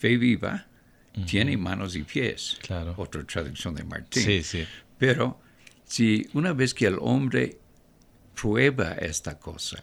fe 0.00 0.16
viva 0.16 0.66
tiene 1.26 1.56
manos 1.56 1.94
y 1.94 2.02
pies. 2.02 2.58
Claro. 2.62 2.94
Otra 2.96 3.22
traducción 3.24 3.74
de 3.74 3.84
Martín. 3.84 4.22
Sí, 4.22 4.42
sí. 4.42 4.64
Pero 4.96 5.38
si 5.84 6.26
una 6.32 6.52
vez 6.52 6.72
que 6.72 6.86
el 6.86 6.96
hombre 7.00 7.58
prueba 8.40 8.92
esta 8.92 9.38
cosa 9.38 9.82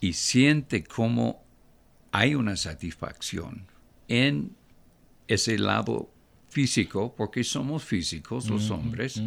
y 0.00 0.12
siente 0.12 0.84
cómo 0.84 1.42
hay 2.12 2.34
una 2.34 2.56
satisfacción 2.56 3.66
en 4.06 4.54
ese 5.26 5.58
lado 5.58 6.10
físico, 6.48 7.14
porque 7.16 7.42
somos 7.44 7.84
físicos 7.84 8.48
los 8.48 8.70
hombres, 8.70 9.20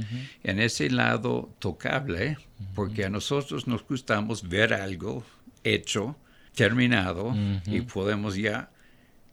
en 0.44 0.60
ese 0.60 0.90
lado 0.90 1.54
tocable, 1.60 2.38
porque 2.74 3.06
a 3.06 3.10
nosotros 3.10 3.68
nos 3.68 3.86
gustamos 3.86 4.48
ver 4.48 4.74
algo 4.74 5.24
hecho, 5.64 6.16
terminado, 6.56 7.36
y 7.66 7.82
podemos 7.82 8.36
ya 8.36 8.72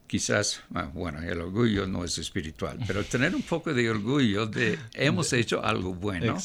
quizás, 0.09 0.62
ah, 0.75 0.91
bueno, 0.93 1.23
el 1.23 1.41
orgullo 1.41 1.87
no 1.87 2.05
es 2.05 2.19
espiritual, 2.19 2.79
pero 2.87 3.05
tener 3.05 3.37
un 3.37 3.43
poco 3.43 3.73
de 3.73 3.88
orgullo 3.88 4.47
de 4.47 4.79
hemos 4.95 5.33
hecho 5.33 5.65
algo 5.65 5.95
bueno 5.95 6.37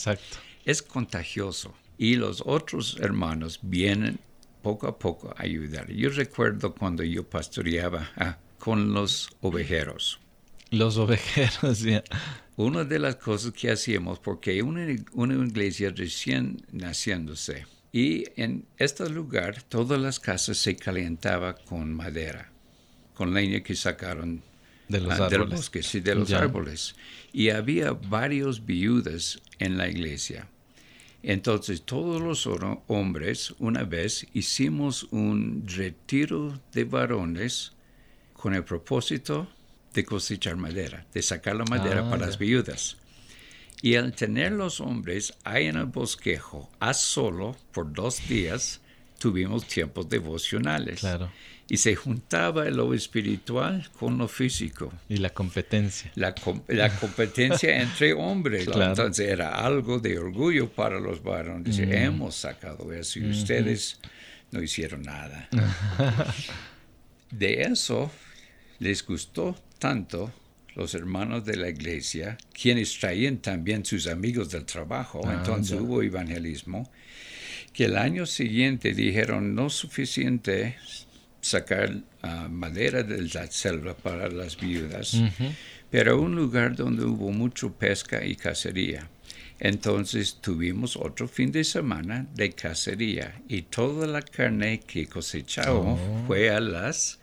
es 0.66 0.82
contagioso. 0.84 1.74
Y 1.98 2.16
los 2.16 2.44
otros 2.46 2.98
hermanos 3.00 3.60
vienen 3.62 4.20
poco 4.62 4.88
a 4.88 5.00
poco 5.00 5.34
a 5.36 5.44
ayudar. 5.44 5.92
Yo 5.92 6.10
recuerdo 6.10 6.76
cuando 6.76 7.04
yo 7.04 7.28
pastoreaba 7.28 8.12
ah, 8.18 8.38
con 8.60 8.94
los 8.94 9.30
ovejeros. 9.42 10.20
Los 10.70 10.98
ovejeros, 10.98 11.80
ya. 11.84 12.04
Una 12.56 12.84
de 12.84 13.00
las 13.00 13.16
cosas 13.16 13.54
que 13.54 13.72
hacíamos, 13.72 14.20
porque 14.20 14.62
una, 14.62 14.86
una 15.14 15.34
iglesia 15.36 15.92
recién 15.96 16.66
naciéndose, 16.72 17.66
y 17.92 18.26
en 18.36 18.66
este 18.78 19.10
lugar 19.10 19.64
todas 19.64 20.00
las 20.00 20.20
casas 20.20 20.58
se 20.58 20.76
calentaban 20.76 21.56
con 21.66 21.94
madera 21.94 22.53
con 23.14 23.34
leña 23.34 23.62
que 23.62 23.76
sacaron 23.76 24.42
de 24.88 25.00
los, 25.00 25.20
ah, 25.20 25.30
bosques 25.50 25.96
y 25.96 26.00
de 26.00 26.16
los 26.16 26.32
árboles. 26.32 26.96
Y 27.32 27.50
había 27.50 27.92
varios 27.92 28.66
viudas 28.66 29.42
en 29.60 29.78
la 29.78 29.90
iglesia. 29.90 30.48
Entonces 31.24 31.84
todos 31.84 32.22
los 32.22 32.48
hombres 32.88 33.56
una 33.58 33.84
vez 33.84 34.28
hicimos 34.34 35.04
un 35.12 35.64
retiro 35.66 36.60
de 36.74 36.84
varones 36.84 37.72
con 38.34 38.54
el 38.54 38.66
propósito 38.66 39.48
de 39.94 40.04
cosechar 40.04 40.58
madera, 40.58 41.06
de 41.14 41.22
sacar 41.22 41.56
la 41.56 41.64
madera 41.66 42.06
ah, 42.06 42.10
para 42.10 42.26
las 42.26 42.38
viudas. 42.38 42.98
Y 43.82 43.96
al 43.96 44.14
tener 44.14 44.52
los 44.52 44.82
hombres 44.82 45.34
ahí 45.44 45.68
en 45.68 45.78
el 45.78 45.86
bosquejo 45.86 46.70
a 46.80 46.94
solo 46.94 47.56
por 47.72 47.94
dos 47.94 48.28
días, 48.28 48.82
tuvimos 49.24 49.66
tiempos 49.66 50.10
devocionales. 50.10 51.00
Claro 51.00 51.30
y 51.70 51.78
se 51.78 51.96
juntaba 51.96 52.66
lo 52.66 52.94
espiritual 52.94 53.90
con 53.98 54.18
lo 54.18 54.28
físico. 54.28 54.92
Y 55.10 55.18
la 55.18 55.30
competencia. 55.30 56.12
La, 56.16 56.36
competencia 56.36 57.78
entre 57.82 58.14
hombres. 58.14 58.68
Entonces 58.68 59.28
era 59.28 59.66
algo 59.66 60.00
de 60.00 60.20
orgullo 60.20 60.70
para 60.70 61.00
los 61.00 61.24
varones. 61.24 61.80
Hemos 61.80 62.36
sacado 62.36 62.92
eso 62.94 63.20
y 63.20 63.30
ustedes 63.30 64.00
no 64.52 64.62
hicieron 64.62 65.04
nada. 65.04 65.50
de 67.32 67.62
eso 67.64 68.12
les 68.80 69.06
gustó 69.06 69.56
tanto 69.80 70.32
los 70.76 70.96
hermanos 70.96 71.46
de 71.46 71.56
la 71.56 71.70
iglesia, 71.70 72.38
quienes 72.52 73.00
traían 73.00 73.38
también 73.38 73.86
sus 73.86 74.08
amigos 74.08 74.50
del 74.50 74.66
trabajo, 74.66 75.22
ah, 75.24 75.36
entonces 75.36 75.80
hubo 75.80 76.02
evangelismo, 76.02 76.90
que 77.74 77.86
el 77.86 77.98
año 77.98 78.26
siguiente 78.26 78.94
dijeron 78.94 79.56
no 79.56 79.70
suficiente 79.70 80.78
sacar 81.42 82.02
madera 82.50 83.04
de 83.04 83.24
la 83.34 83.48
selva 83.48 83.96
para 83.96 84.30
las 84.30 84.58
viudas, 84.58 85.22
pero 85.90 86.22
un 86.22 86.36
lugar 86.36 86.76
donde 86.76 87.04
hubo 87.04 87.32
mucho 87.32 87.74
pesca 87.74 88.26
y 88.26 88.36
cacería. 88.36 89.10
Entonces 89.60 90.40
tuvimos 90.42 90.96
otro 90.98 91.28
fin 91.28 91.52
de 91.52 91.64
semana 91.64 92.28
de 92.36 92.52
cacería 92.52 93.42
y 93.48 93.64
toda 93.64 94.08
la 94.08 94.22
carne 94.22 94.80
que 94.80 95.08
cosechamos 95.08 96.00
oh. 96.00 96.24
fue 96.28 96.50
a 96.50 96.60
las 96.60 97.20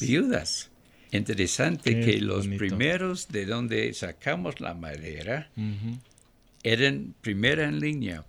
viudas. 0.00 0.70
Interesante 1.12 2.00
que 2.00 2.20
los 2.20 2.46
primeros 2.46 3.28
de 3.28 3.44
donde 3.44 3.92
sacamos 3.92 4.60
la 4.60 4.74
madera 4.74 5.50
eran 6.62 7.14
primera 7.20 7.64
en 7.64 7.80
línea 7.80 8.24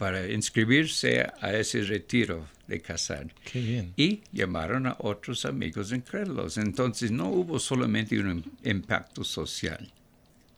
para 0.00 0.26
inscribirse 0.32 1.30
a 1.42 1.52
ese 1.52 1.82
retiro 1.82 2.48
de 2.66 2.80
cazar. 2.80 3.26
Y 3.52 4.22
llamaron 4.32 4.86
a 4.86 4.96
otros 4.98 5.44
amigos 5.44 5.92
incrédulos. 5.92 6.56
Entonces 6.56 7.10
no 7.10 7.28
hubo 7.28 7.58
solamente 7.58 8.18
un 8.18 8.42
impacto 8.64 9.22
social, 9.24 9.92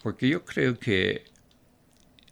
porque 0.01 0.29
yo 0.29 0.45
creo 0.45 0.79
que 0.79 1.25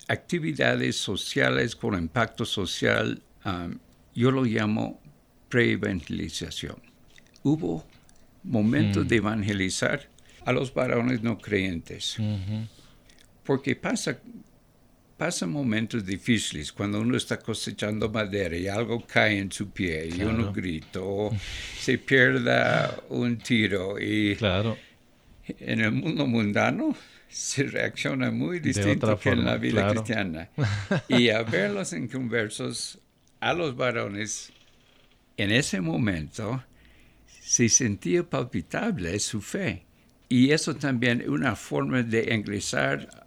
actividades 0.07 0.95
sociales 0.95 1.75
con 1.75 1.99
impacto 1.99 2.45
social, 2.45 3.21
um, 3.45 3.77
yo 4.15 4.31
lo 4.31 4.45
llamo 4.45 5.01
pre-evangelización. 5.49 6.81
Hubo 7.43 7.85
momentos 8.45 9.05
mm. 9.05 9.09
de 9.09 9.17
evangelizar 9.17 10.09
a 10.47 10.53
los 10.53 10.73
varones 10.73 11.25
no 11.25 11.39
creyentes. 11.39 12.19
Porque 13.43 13.75
pasa 13.75 14.21
pasan 15.21 15.51
momentos 15.51 16.07
difíciles, 16.07 16.73
cuando 16.73 16.99
uno 16.99 17.15
está 17.15 17.39
cosechando 17.39 18.09
madera 18.09 18.57
y 18.57 18.69
algo 18.69 19.07
cae 19.07 19.39
en 19.39 19.53
su 19.53 19.69
pie 19.69 20.09
y 20.17 20.23
uno 20.23 20.51
grita 20.51 21.01
o 21.03 21.31
se 21.79 21.99
pierda 21.99 22.99
un 23.11 23.37
tiro 23.37 24.01
y 24.01 24.35
claro. 24.37 24.79
en 25.47 25.83
el 25.83 25.93
mundo 25.93 26.27
mundano 26.27 26.97
se 27.29 27.65
reacciona 27.65 28.31
muy 28.31 28.61
distinto 28.61 29.19
que 29.19 29.29
en 29.29 29.45
la 29.45 29.59
vida 29.59 29.91
cristiana. 29.91 30.49
Y 31.09 31.29
a 31.29 31.43
verlos 31.43 31.93
en 31.93 32.09
conversos 32.09 32.99
a 33.41 33.53
los 33.53 33.77
varones, 33.77 34.51
en 35.37 35.53
ese 35.53 35.83
momento 35.83 36.65
se 37.27 37.69
sentía 37.69 38.23
palpitable 38.23 39.19
su 39.19 39.43
fe. 39.43 39.85
Y 40.31 40.53
eso 40.53 40.77
también 40.77 41.21
es 41.21 41.29
una 41.29 41.57
forma 41.57 42.03
de 42.03 42.35
ingresar 42.35 43.27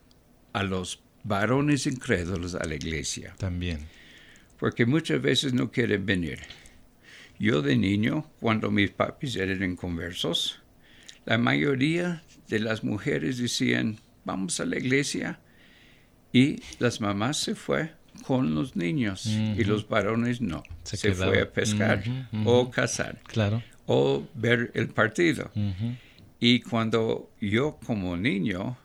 a 0.53 0.63
los 0.63 1.02
varones 1.23 1.87
incrédulos 1.87 2.55
a 2.55 2.65
la 2.65 2.75
iglesia. 2.75 3.35
También. 3.37 3.79
Porque 4.59 4.85
muchas 4.85 5.21
veces 5.21 5.53
no 5.53 5.71
quieren 5.71 6.05
venir. 6.05 6.39
Yo 7.39 7.61
de 7.61 7.75
niño, 7.75 8.29
cuando 8.39 8.71
mis 8.71 8.91
papis 8.91 9.35
eran 9.35 9.63
inconversos, 9.63 10.59
la 11.25 11.37
mayoría 11.37 12.23
de 12.47 12.59
las 12.59 12.83
mujeres 12.83 13.37
decían, 13.37 13.97
vamos 14.25 14.59
a 14.59 14.65
la 14.65 14.77
iglesia. 14.77 15.39
Y 16.31 16.61
las 16.79 17.01
mamás 17.01 17.37
se 17.37 17.55
fue 17.55 17.91
con 18.25 18.55
los 18.55 18.75
niños 18.75 19.25
y 19.25 19.63
los 19.63 19.87
varones 19.87 20.41
no. 20.41 20.63
Se, 20.83 21.13
fue 21.13 21.41
a 21.41 21.51
pescar 21.51 22.03
o 22.45 22.69
cazar. 22.71 23.19
Claro. 23.27 23.63
O 23.85 24.25
ver 24.33 24.71
el 24.73 24.89
partido. 24.89 25.51
Y 26.39 26.61
cuando 26.61 27.31
yo 27.39 27.79
como 27.85 28.17
niño 28.17 28.77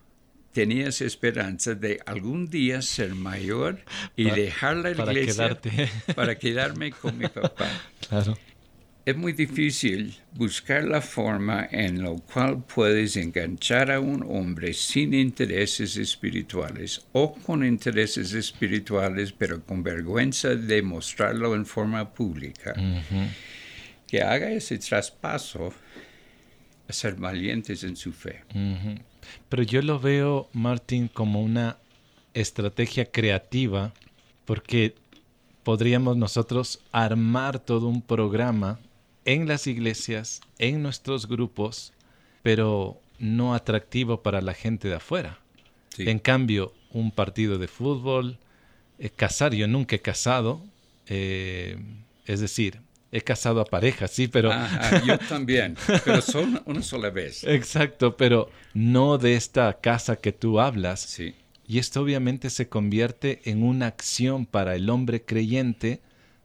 tenía 0.52 0.88
esa 0.88 1.04
esperanza 1.04 1.74
de 1.74 2.00
algún 2.06 2.46
día 2.46 2.82
ser 2.82 3.14
mayor 3.14 3.80
y 4.16 4.30
dejar 4.30 4.76
la 4.76 4.90
iglesia 4.90 5.58
para 6.16 6.38
quedarme 6.38 6.92
con 6.92 7.16
mi 7.18 7.28
papá. 7.28 7.68
Claro 8.08 8.36
es 9.08 9.16
muy 9.16 9.32
difícil 9.32 10.14
buscar 10.34 10.84
la 10.84 11.00
forma 11.00 11.66
en 11.70 12.02
la 12.02 12.10
cual 12.30 12.62
puedes 12.62 13.16
enganchar 13.16 13.90
a 13.90 14.00
un 14.00 14.22
hombre 14.22 14.74
sin 14.74 15.14
intereses 15.14 15.96
espirituales 15.96 17.06
o 17.12 17.32
con 17.32 17.64
intereses 17.64 18.34
espirituales 18.34 19.32
pero 19.32 19.64
con 19.64 19.82
vergüenza 19.82 20.54
de 20.54 20.82
mostrarlo 20.82 21.54
en 21.54 21.64
forma 21.64 22.12
pública. 22.12 22.74
Que 24.06 24.20
haga 24.20 24.50
ese 24.50 24.76
traspaso 24.76 25.72
a 26.86 26.92
ser 26.92 27.14
valientes 27.14 27.84
en 27.84 27.96
su 27.96 28.12
fe. 28.12 28.44
Pero 29.48 29.62
yo 29.62 29.82
lo 29.82 30.00
veo, 30.00 30.48
Martín, 30.52 31.08
como 31.08 31.42
una 31.42 31.78
estrategia 32.34 33.10
creativa 33.10 33.92
porque 34.44 34.94
podríamos 35.62 36.16
nosotros 36.16 36.80
armar 36.92 37.58
todo 37.58 37.88
un 37.88 38.00
programa 38.00 38.78
en 39.24 39.46
las 39.46 39.66
iglesias, 39.66 40.40
en 40.58 40.82
nuestros 40.82 41.28
grupos, 41.28 41.92
pero 42.42 43.00
no 43.18 43.54
atractivo 43.54 44.22
para 44.22 44.40
la 44.40 44.54
gente 44.54 44.88
de 44.88 44.94
afuera. 44.94 45.38
En 45.98 46.18
cambio, 46.18 46.72
un 46.90 47.10
partido 47.10 47.58
de 47.58 47.68
fútbol, 47.68 48.38
eh, 48.98 49.10
casar, 49.10 49.52
yo 49.52 49.66
nunca 49.68 49.96
he 49.96 50.00
casado, 50.00 50.62
eh, 51.06 51.76
es 52.24 52.40
decir, 52.40 52.80
he 53.10 53.20
casado 53.22 53.60
a 53.60 53.64
parejas, 53.64 54.10
sí, 54.10 54.28
pero... 54.28 54.50
yo 55.06 55.18
también, 55.18 55.76
pero 56.04 56.20
solo 56.20 56.62
una 56.66 56.82
sola 56.82 57.10
vez. 57.10 57.44
Exacto, 57.46 58.16
pero 58.16 58.50
no 58.74 59.18
de 59.18 59.34
esta 59.34 59.80
casa 59.80 60.16
que 60.16 60.32
tú 60.32 60.60
hablas. 60.60 61.00
Sí. 61.00 61.34
Y 61.66 61.78
esto 61.78 62.02
obviamente 62.02 62.50
se 62.50 62.68
convierte 62.68 63.40
en 63.44 63.62
una 63.62 63.86
acción 63.86 64.46
para 64.46 64.74
el 64.74 64.88
hombre 64.88 65.22
creyente 65.24 66.00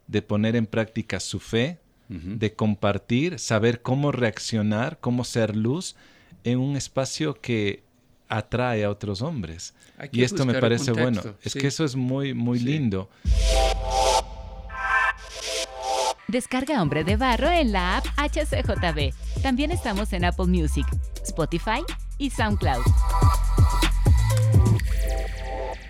de 0.08 0.22
poner 0.22 0.56
en 0.56 0.66
práctica 0.66 1.20
su 1.20 1.40
fe, 1.40 1.80
de 2.10 2.54
compartir, 2.54 3.40
saber 3.40 3.82
cómo 3.82 4.12
reaccionar, 4.12 5.00
cómo 5.00 5.24
ser 5.24 5.56
luz 5.56 5.96
en 6.44 6.60
un 6.60 6.76
espacio 6.76 7.34
que 7.42 7.82
atrae 8.28 8.84
a 8.84 8.90
otros 8.92 9.24
hombres. 9.24 9.74
Y 10.12 10.24
esto 10.24 10.46
me 10.46 10.60
parece 10.60 10.92
bueno. 10.92 11.22
Es 11.42 11.54
que 11.54 11.68
eso 11.68 11.86
es 11.86 11.96
muy, 11.96 12.34
muy 12.34 12.60
lindo. 12.60 13.10
Descarga 16.34 16.82
Hombre 16.82 17.04
de 17.04 17.16
Barro 17.16 17.52
en 17.52 17.72
la 17.72 17.98
app 17.98 18.06
HCJB. 18.18 19.14
También 19.44 19.70
estamos 19.70 20.14
en 20.14 20.26
Apple 20.26 20.48
Music, 20.48 20.88
Spotify 21.24 21.84
y 22.18 22.32
SoundCloud. 22.32 22.82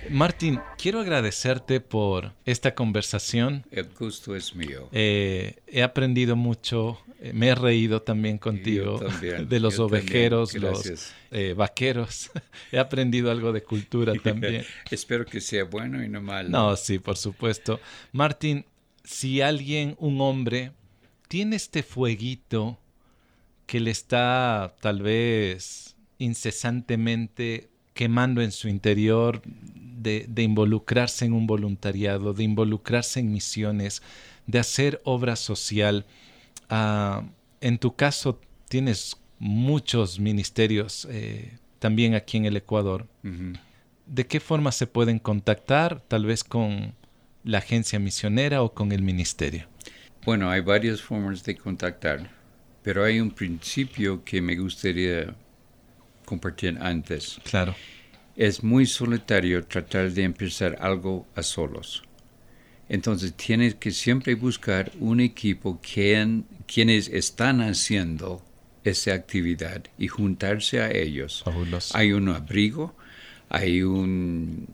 Martín, 0.10 0.60
quiero 0.78 1.00
agradecerte 1.00 1.80
por 1.80 2.34
esta 2.44 2.76
conversación. 2.76 3.66
El 3.72 3.88
gusto 3.98 4.36
es 4.36 4.54
mío. 4.54 4.90
Eh, 4.92 5.62
he 5.66 5.82
aprendido 5.82 6.36
mucho, 6.36 7.00
eh, 7.22 7.32
me 7.34 7.48
he 7.48 7.56
reído 7.56 8.02
también 8.02 8.38
contigo 8.38 9.00
de 9.48 9.60
los 9.62 9.80
ovejeros, 9.80 10.56
los 10.56 11.14
eh, 11.32 11.54
vaqueros. 11.56 12.32
he 12.74 12.80
aprendido 12.80 13.32
algo 13.32 13.54
de 13.54 13.64
cultura 13.64 14.14
también. 14.24 14.66
Espero 14.92 15.26
que 15.26 15.40
sea 15.40 15.64
bueno 15.64 16.04
y 16.04 16.10
no 16.10 16.22
malo. 16.22 16.50
No, 16.50 16.76
sí, 16.76 17.00
por 17.00 17.16
supuesto. 17.16 17.80
Martín, 18.12 18.66
si 19.04 19.42
alguien, 19.42 19.96
un 20.00 20.22
hombre, 20.22 20.72
tiene 21.28 21.56
este 21.56 21.84
fueguito 21.84 22.78
que 23.66 23.80
le 23.80 23.92
está 23.92 24.76
tal 24.82 25.02
vez 25.02 25.96
incesantemente 26.20 27.70
quemando 27.94 28.42
en 28.42 28.52
su 28.52 28.68
interior 28.68 29.42
de, 29.44 30.28
involucrarse 30.38 31.26
en 31.26 31.34
un 31.34 31.48
voluntariado, 31.48 32.34
de 32.34 32.44
involucrarse 32.44 33.20
en 33.20 33.32
misiones, 33.32 34.02
de 34.48 34.60
hacer 34.60 35.02
obra 35.06 35.36
social. 35.36 36.06
Ah, 36.70 37.24
en 37.62 37.78
tu 37.78 37.96
caso 37.96 38.40
tienes 38.68 39.18
muchos 39.40 40.20
ministerios 40.20 41.08
eh, 41.10 41.58
también 41.80 42.16
aquí 42.16 42.38
en 42.38 42.46
el 42.46 42.58
Ecuador. 42.58 43.08
¿De 44.06 44.28
qué 44.28 44.40
forma 44.40 44.72
se 44.72 44.88
pueden 44.88 45.20
contactar? 45.20 46.02
Tal 46.02 46.26
vez 46.26 46.44
con 46.44 46.94
la 47.44 47.60
agencia 47.60 48.00
misionera 48.00 48.62
o 48.64 48.74
con 48.74 48.92
el 48.92 49.02
ministerio. 49.02 49.68
Bueno, 50.26 50.50
hay 50.50 50.62
varias 50.62 51.02
formas 51.02 51.44
de 51.44 51.56
contactar, 51.56 52.30
pero 52.82 53.04
hay 53.04 53.20
un 53.20 53.32
principio 53.32 54.24
que 54.24 54.42
me 54.42 54.56
gustaría 54.56 55.36
compartir 56.26 56.78
antes. 56.80 57.40
Claro. 57.44 57.76
Es 58.36 58.64
muy 58.64 58.86
solitario 58.86 59.66
tratar 59.66 60.12
de 60.12 60.24
empezar 60.24 60.78
algo 60.80 61.28
a 61.36 61.44
solos. 61.44 62.04
Entonces 62.90 63.34
tienes 63.34 63.76
que 63.76 63.92
siempre 63.92 64.36
buscar 64.36 64.92
un 65.00 65.20
equipo 65.20 65.80
quien, 65.82 66.46
quienes 66.66 67.08
están 67.10 67.62
haciendo 67.62 68.44
esa 68.84 69.14
actividad 69.14 69.84
y 69.98 70.08
juntarse 70.08 70.82
a 70.82 70.92
ellos. 70.92 71.44
Hay 71.94 72.12
un 72.12 72.30
abrigo, 72.30 72.96
hay, 73.50 73.84
un, 73.84 74.68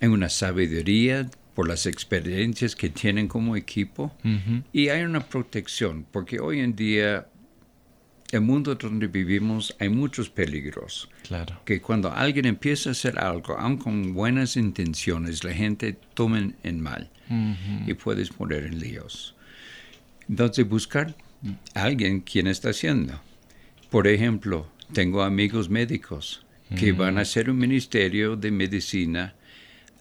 hay 0.00 0.08
una 0.08 0.28
sabiduría 0.28 1.28
por 1.60 1.68
las 1.68 1.84
experiencias 1.84 2.74
que 2.74 2.88
tienen 2.88 3.28
como 3.28 3.54
equipo 3.54 4.16
y 4.72 4.88
hay 4.88 5.02
una 5.02 5.20
protección, 5.20 6.06
porque 6.10 6.40
hoy 6.40 6.60
en 6.60 6.74
día 6.74 7.26
el 8.32 8.40
mundo 8.40 8.74
donde 8.76 9.08
vivimos 9.08 9.76
hay 9.78 9.90
muchos 9.90 10.30
peligros. 10.30 11.10
Claro. 11.22 11.60
Que 11.66 11.82
cuando 11.82 12.10
alguien 12.10 12.46
empieza 12.46 12.88
a 12.88 12.92
hacer 12.92 13.18
algo, 13.18 13.58
aun 13.58 13.76
con 13.76 14.14
buenas 14.14 14.56
intenciones, 14.56 15.44
la 15.44 15.52
gente 15.52 15.98
toma 16.14 16.50
en 16.62 16.80
mal 16.80 17.10
y 17.86 17.92
puedes 17.92 18.30
poner 18.30 18.64
en 18.64 18.80
líos. 18.80 19.36
Entonces, 20.30 20.66
buscar 20.66 21.14
a 21.74 21.82
alguien 21.82 22.20
quien 22.20 22.46
está 22.46 22.70
haciendo. 22.70 23.20
Por 23.90 24.06
ejemplo, 24.06 24.66
tengo 24.94 25.22
amigos 25.24 25.68
médicos 25.68 26.42
que 26.74 26.92
van 26.92 27.18
a 27.18 27.20
hacer 27.20 27.50
un 27.50 27.58
ministerio 27.58 28.34
de 28.34 28.50
medicina 28.50 29.34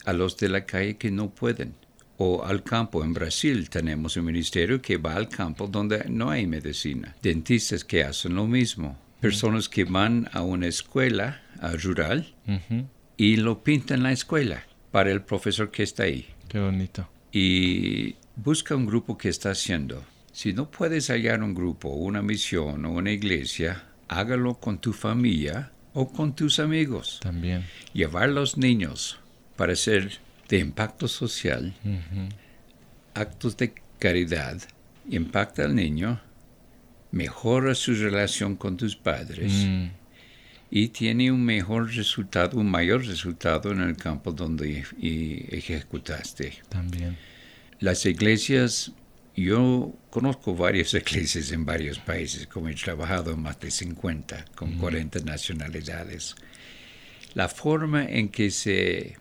a 0.05 0.13
los 0.13 0.37
de 0.37 0.49
la 0.49 0.65
calle 0.65 0.97
que 0.97 1.11
no 1.11 1.29
pueden 1.29 1.75
o 2.17 2.43
al 2.43 2.63
campo. 2.63 3.03
En 3.03 3.13
Brasil 3.13 3.69
tenemos 3.69 4.17
un 4.17 4.25
ministerio 4.25 4.81
que 4.81 4.97
va 4.97 5.15
al 5.15 5.29
campo 5.29 5.67
donde 5.67 6.05
no 6.09 6.29
hay 6.29 6.45
medicina. 6.45 7.15
Dentistas 7.21 7.83
que 7.83 8.03
hacen 8.03 8.35
lo 8.35 8.45
mismo. 8.45 8.97
Personas 9.21 9.67
que 9.67 9.85
van 9.85 10.29
a 10.33 10.41
una 10.41 10.67
escuela 10.67 11.41
rural 11.83 12.33
y 13.17 13.37
lo 13.37 13.63
pintan 13.63 14.03
la 14.03 14.11
escuela 14.11 14.63
para 14.91 15.11
el 15.11 15.21
profesor 15.21 15.71
que 15.71 15.83
está 15.83 16.03
ahí. 16.03 16.27
Qué 16.47 16.59
bonito. 16.59 17.09
Y 17.31 18.15
busca 18.35 18.75
un 18.75 18.85
grupo 18.85 19.17
que 19.17 19.29
está 19.29 19.51
haciendo. 19.51 20.03
Si 20.31 20.53
no 20.53 20.71
puedes 20.71 21.09
hallar 21.09 21.43
un 21.43 21.53
grupo, 21.53 21.89
una 21.89 22.21
misión 22.21 22.85
o 22.85 22.91
una 22.91 23.11
iglesia, 23.11 23.83
hágalo 24.07 24.55
con 24.55 24.79
tu 24.79 24.93
familia 24.93 25.71
o 25.93 26.11
con 26.11 26.35
tus 26.35 26.59
amigos. 26.59 27.19
También. 27.21 27.65
Llevar 27.93 28.29
los 28.29 28.57
niños 28.57 29.19
para 29.59 29.75
ser 29.75 30.19
de 30.47 30.57
impacto 30.57 31.05
social, 31.09 31.75
actos 33.13 33.57
de 33.57 33.73
caridad, 33.99 34.57
impacta 35.09 35.65
al 35.65 35.75
niño, 35.75 36.21
mejora 37.11 37.75
su 37.75 37.93
relación 37.93 38.55
con 38.55 38.77
tus 38.77 38.95
padres. 38.95 39.51
Mm. 39.51 39.87
y 40.71 40.87
tiene 40.89 41.29
un 41.29 41.43
mejor 41.43 41.93
resultado, 41.93 42.57
un 42.57 42.71
mayor 42.71 43.05
resultado 43.05 43.71
en 43.73 43.81
el 43.81 43.97
campo 43.97 44.31
donde 44.31 44.85
ejecutaste. 45.51 46.53
También. 46.69 47.17
Las 47.81 48.05
iglesias, 48.05 48.93
yo 49.35 49.93
conozco 50.09 50.55
varias 50.55 50.93
iglesias 51.03 51.51
en 51.51 51.65
varios 51.65 51.99
países, 51.99 52.47
como 52.47 52.69
he 52.69 52.75
trabajado 52.75 53.33
en 53.33 53.41
más 53.41 53.59
de 53.59 53.71
50, 53.71 54.45
con 54.55 54.77
40 54.77 55.19
nacionalidades. 55.25 56.35
La 57.33 57.49
forma 57.49 58.05
en 58.05 58.29
que 58.29 58.51
se 58.51 59.17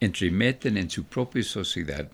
entremeten 0.00 0.76
en 0.76 0.88
su 0.88 1.04
propia 1.04 1.42
sociedad 1.42 2.10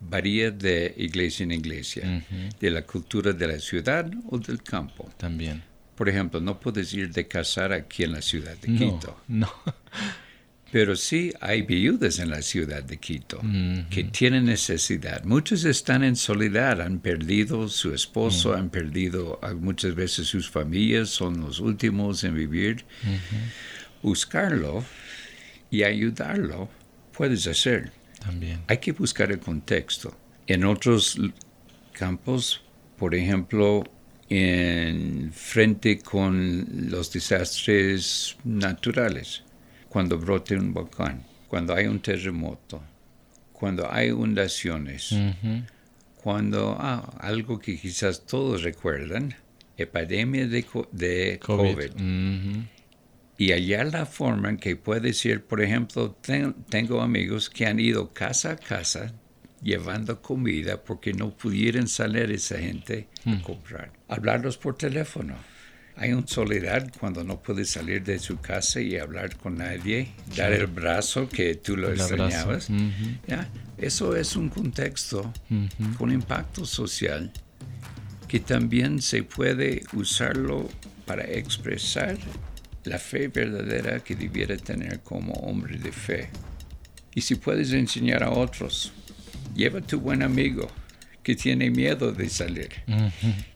varía 0.00 0.50
de 0.50 0.94
iglesia 0.96 1.44
en 1.44 1.52
iglesia, 1.52 2.24
de 2.60 2.70
la 2.70 2.82
cultura 2.82 3.32
de 3.32 3.46
la 3.48 3.58
ciudad 3.58 4.10
o 4.30 4.38
del 4.38 4.62
campo. 4.62 5.10
También. 5.16 5.62
Por 5.94 6.08
ejemplo, 6.08 6.40
no 6.40 6.60
puedes 6.60 6.94
ir 6.94 7.10
de 7.10 7.26
casar 7.26 7.72
aquí 7.72 8.04
en 8.04 8.12
la 8.12 8.22
ciudad 8.22 8.56
de 8.58 8.68
Quito. 8.68 9.20
No. 9.26 9.50
Pero 10.70 10.96
sí 10.96 11.32
hay 11.40 11.62
viudas 11.62 12.18
en 12.18 12.30
la 12.30 12.42
ciudad 12.42 12.84
de 12.84 12.98
Quito 12.98 13.40
que 13.90 14.04
tienen 14.04 14.44
necesidad. 14.44 15.24
Muchos 15.24 15.64
están 15.64 16.04
en 16.04 16.14
soledad, 16.14 16.80
han 16.82 17.00
perdido 17.00 17.68
su 17.68 17.92
esposo, 17.92 18.54
han 18.54 18.68
perdido 18.68 19.40
muchas 19.56 19.94
veces 19.94 20.28
sus 20.28 20.48
familias, 20.48 21.08
son 21.08 21.40
los 21.40 21.58
últimos 21.58 22.22
en 22.22 22.34
vivir. 22.34 22.84
Buscarlo 24.02 24.84
y 25.70 25.82
ayudarlo 25.82 26.68
puedes 27.18 27.48
hacer. 27.48 27.90
También. 28.20 28.62
Hay 28.68 28.78
que 28.78 28.92
buscar 28.92 29.30
el 29.32 29.40
contexto. 29.40 30.16
En 30.46 30.64
otros 30.64 31.18
campos, 31.92 32.62
por 32.96 33.12
ejemplo, 33.14 33.82
en 34.28 35.32
frente 35.32 35.98
con 35.98 36.64
los 36.90 37.12
desastres 37.12 38.36
naturales, 38.44 39.42
cuando 39.88 40.16
brote 40.16 40.56
un 40.56 40.72
volcán, 40.72 41.24
cuando 41.48 41.74
hay 41.74 41.86
un 41.86 42.00
terremoto, 42.00 42.80
cuando 43.52 43.92
hay 43.92 44.08
inundaciones, 44.08 45.12
cuando 46.22 46.76
ah, 46.78 47.16
algo 47.18 47.58
que 47.58 47.76
quizás 47.78 48.24
todos 48.26 48.62
recuerdan, 48.62 49.34
epidemia 49.76 50.46
de, 50.46 50.64
de 50.92 51.40
COVID. 51.42 51.90
Y 53.38 53.52
allá 53.52 53.84
la 53.84 54.04
forma 54.04 54.50
en 54.50 54.56
que 54.56 54.74
puede 54.74 55.12
ser, 55.12 55.44
por 55.44 55.62
ejemplo, 55.62 56.18
tengo 56.68 57.00
amigos 57.00 57.48
que 57.48 57.66
han 57.66 57.78
ido 57.78 58.12
casa 58.12 58.50
a 58.50 58.56
casa 58.56 59.14
llevando 59.62 60.20
comida 60.20 60.82
porque 60.82 61.12
no 61.12 61.30
pudieran 61.30 61.86
salir 61.86 62.32
esa 62.32 62.58
gente 62.58 63.06
a 63.24 63.30
hmm. 63.30 63.42
comprar. 63.42 63.92
Hablarlos 64.08 64.58
por 64.58 64.76
teléfono. 64.76 65.36
Hay 65.94 66.12
una 66.12 66.26
soledad 66.26 66.92
cuando 66.98 67.22
no 67.22 67.40
puedes 67.40 67.70
salir 67.70 68.02
de 68.02 68.18
su 68.18 68.38
casa 68.38 68.80
y 68.80 68.96
hablar 68.96 69.36
con 69.36 69.56
nadie, 69.56 70.08
dar 70.36 70.52
el 70.52 70.66
brazo 70.66 71.28
que 71.28 71.54
tú 71.56 71.76
lo 71.76 71.92
extrañabas. 71.92 72.68
Eso 73.76 74.16
es 74.16 74.34
un 74.36 74.48
contexto 74.48 75.32
con 75.96 76.12
impacto 76.12 76.64
social 76.64 77.32
que 78.28 78.40
también 78.40 79.00
se 79.00 79.22
puede 79.22 79.82
usarlo 79.92 80.68
para 81.04 81.24
expresar 81.24 82.16
la 82.84 82.98
fe 82.98 83.28
verdadera 83.28 84.00
que 84.00 84.14
debiera 84.14 84.56
tener 84.56 85.00
como 85.00 85.32
hombre 85.34 85.78
de 85.78 85.92
fe. 85.92 86.30
Y 87.14 87.20
si 87.20 87.34
puedes 87.34 87.72
enseñar 87.72 88.22
a 88.22 88.30
otros, 88.30 88.92
lleva 89.54 89.80
a 89.80 89.82
tu 89.82 90.00
buen 90.00 90.22
amigo 90.22 90.68
que 91.22 91.36
tiene 91.36 91.70
miedo 91.70 92.12
de 92.12 92.30
salir. 92.30 92.70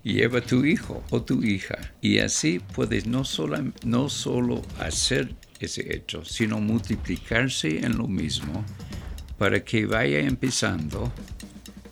y 0.04 0.14
lleva 0.14 0.40
a 0.40 0.42
tu 0.42 0.64
hijo 0.64 1.02
o 1.10 1.22
tu 1.22 1.42
hija. 1.42 1.78
Y 2.00 2.18
así 2.18 2.60
puedes 2.74 3.06
no 3.06 3.24
solo, 3.24 3.72
no 3.84 4.08
solo 4.08 4.62
hacer 4.78 5.34
ese 5.58 5.94
hecho, 5.94 6.24
sino 6.24 6.60
multiplicarse 6.60 7.78
en 7.78 7.96
lo 7.96 8.08
mismo 8.08 8.64
para 9.38 9.64
que 9.64 9.86
vaya 9.86 10.18
empezando 10.18 11.12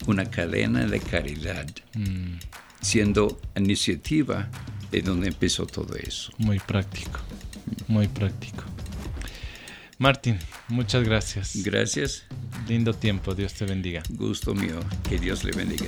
una 0.07 0.29
cadena 0.29 0.85
de 0.85 0.99
caridad, 0.99 1.67
mm. 1.95 2.37
siendo 2.81 3.39
iniciativa 3.55 4.49
de 4.91 5.01
donde 5.01 5.29
empezó 5.29 5.65
todo 5.65 5.95
eso. 5.95 6.31
Muy 6.37 6.59
práctico, 6.59 7.19
muy 7.87 8.07
práctico. 8.07 8.63
Martín, 9.97 10.39
muchas 10.67 11.03
gracias. 11.03 11.63
Gracias. 11.63 12.23
Lindo 12.67 12.93
tiempo, 12.93 13.35
Dios 13.35 13.53
te 13.53 13.65
bendiga. 13.65 14.01
Gusto 14.09 14.53
mío, 14.55 14.79
que 15.07 15.17
Dios 15.19 15.43
le 15.43 15.51
bendiga 15.51 15.85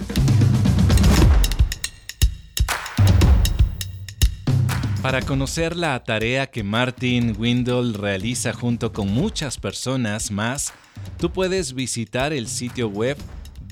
Para 5.01 5.21
conocer 5.21 5.75
la 5.75 6.01
tarea 6.01 6.47
que 6.47 6.63
Martin 6.63 7.35
Windle 7.37 7.91
realiza 7.97 8.53
junto 8.53 8.93
con 8.93 9.09
muchas 9.09 9.57
personas 9.57 10.31
más, 10.31 10.73
tú 11.17 11.29
puedes 11.29 11.73
visitar 11.73 12.31
el 12.31 12.47
sitio 12.47 12.87
web 12.87 13.17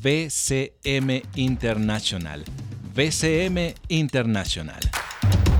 BCM 0.01 1.21
International. 1.35 2.43
BCM 2.93 3.75
International. 3.87 4.90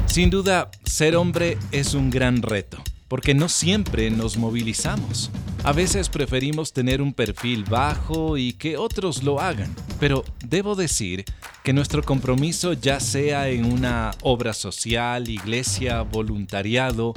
Sin 0.06 0.30
duda, 0.30 0.70
ser 0.84 1.16
hombre 1.16 1.58
es 1.72 1.94
un 1.94 2.10
gran 2.10 2.42
reto, 2.42 2.78
porque 3.08 3.34
no 3.34 3.48
siempre 3.48 4.12
nos 4.12 4.38
movilizamos. 4.38 5.32
A 5.64 5.74
veces 5.74 6.10
preferimos 6.10 6.74
tener 6.74 7.02
un 7.02 7.14
perfil 7.14 7.64
bajo 7.64 8.36
y 8.36 8.54
que 8.54 8.78
otros 8.78 9.24
lo 9.24 9.40
hagan, 9.40 9.74
pero 10.00 10.26
debo 10.44 10.76
decir 10.76 11.24
que 11.64 11.72
nuestro 11.72 12.02
compromiso 12.02 12.74
ya 12.74 13.00
sea 13.00 13.48
en 13.50 13.72
una 13.72 14.12
obra 14.22 14.54
social, 14.54 15.30
iglesia, 15.30 16.02
voluntariado, 16.02 17.14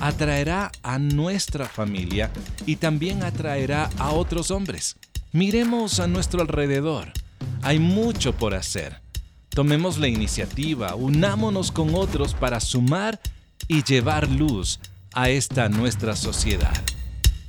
atraerá 0.00 0.70
a 0.82 0.98
nuestra 0.98 1.66
familia 1.66 2.30
y 2.64 2.76
también 2.76 3.24
atraerá 3.24 3.90
a 3.98 4.12
otros 4.12 4.50
hombres. 4.50 4.96
Miremos 5.32 5.98
a 5.98 6.06
nuestro 6.06 6.40
alrededor. 6.40 7.12
Hay 7.62 7.78
mucho 7.78 8.32
por 8.32 8.54
hacer. 8.54 9.01
Tomemos 9.54 9.98
la 9.98 10.08
iniciativa, 10.08 10.94
unámonos 10.94 11.70
con 11.70 11.94
otros 11.94 12.32
para 12.32 12.58
sumar 12.58 13.20
y 13.68 13.82
llevar 13.82 14.30
luz 14.30 14.80
a 15.12 15.28
esta 15.28 15.68
nuestra 15.68 16.16
sociedad. 16.16 16.72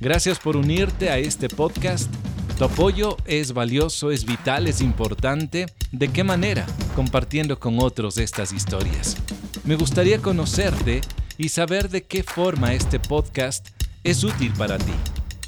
Gracias 0.00 0.38
por 0.38 0.58
unirte 0.58 1.08
a 1.08 1.16
este 1.16 1.48
podcast. 1.48 2.12
Tu 2.58 2.64
apoyo 2.64 3.16
es 3.24 3.54
valioso, 3.54 4.10
es 4.10 4.26
vital, 4.26 4.66
es 4.66 4.82
importante. 4.82 5.64
¿De 5.92 6.08
qué 6.08 6.24
manera? 6.24 6.66
Compartiendo 6.94 7.58
con 7.58 7.78
otros 7.78 8.18
estas 8.18 8.52
historias. 8.52 9.16
Me 9.64 9.76
gustaría 9.76 10.20
conocerte 10.20 11.00
y 11.38 11.48
saber 11.48 11.88
de 11.88 12.02
qué 12.02 12.22
forma 12.22 12.74
este 12.74 13.00
podcast 13.00 13.68
es 14.04 14.22
útil 14.24 14.52
para 14.58 14.76
ti. 14.76 14.92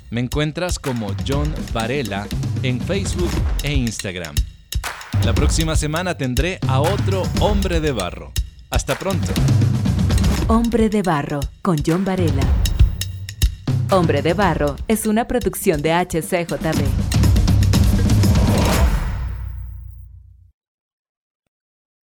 Me 0.08 0.22
encuentras 0.22 0.78
como 0.78 1.14
John 1.28 1.54
Varela 1.74 2.26
en 2.62 2.80
Facebook 2.80 3.30
e 3.62 3.74
Instagram. 3.74 4.34
La 5.24 5.32
próxima 5.34 5.76
semana 5.76 6.16
tendré 6.16 6.58
a 6.68 6.80
otro 6.80 7.22
hombre 7.40 7.80
de 7.80 7.92
barro. 7.92 8.32
Hasta 8.70 8.96
pronto. 8.96 9.32
Hombre 10.48 10.88
de 10.88 11.02
barro 11.02 11.40
con 11.62 11.76
John 11.84 12.04
Varela. 12.04 12.44
Hombre 13.90 14.22
de 14.22 14.34
barro 14.34 14.76
es 14.88 15.06
una 15.06 15.26
producción 15.26 15.82
de 15.82 15.92
HCJB. 15.92 17.05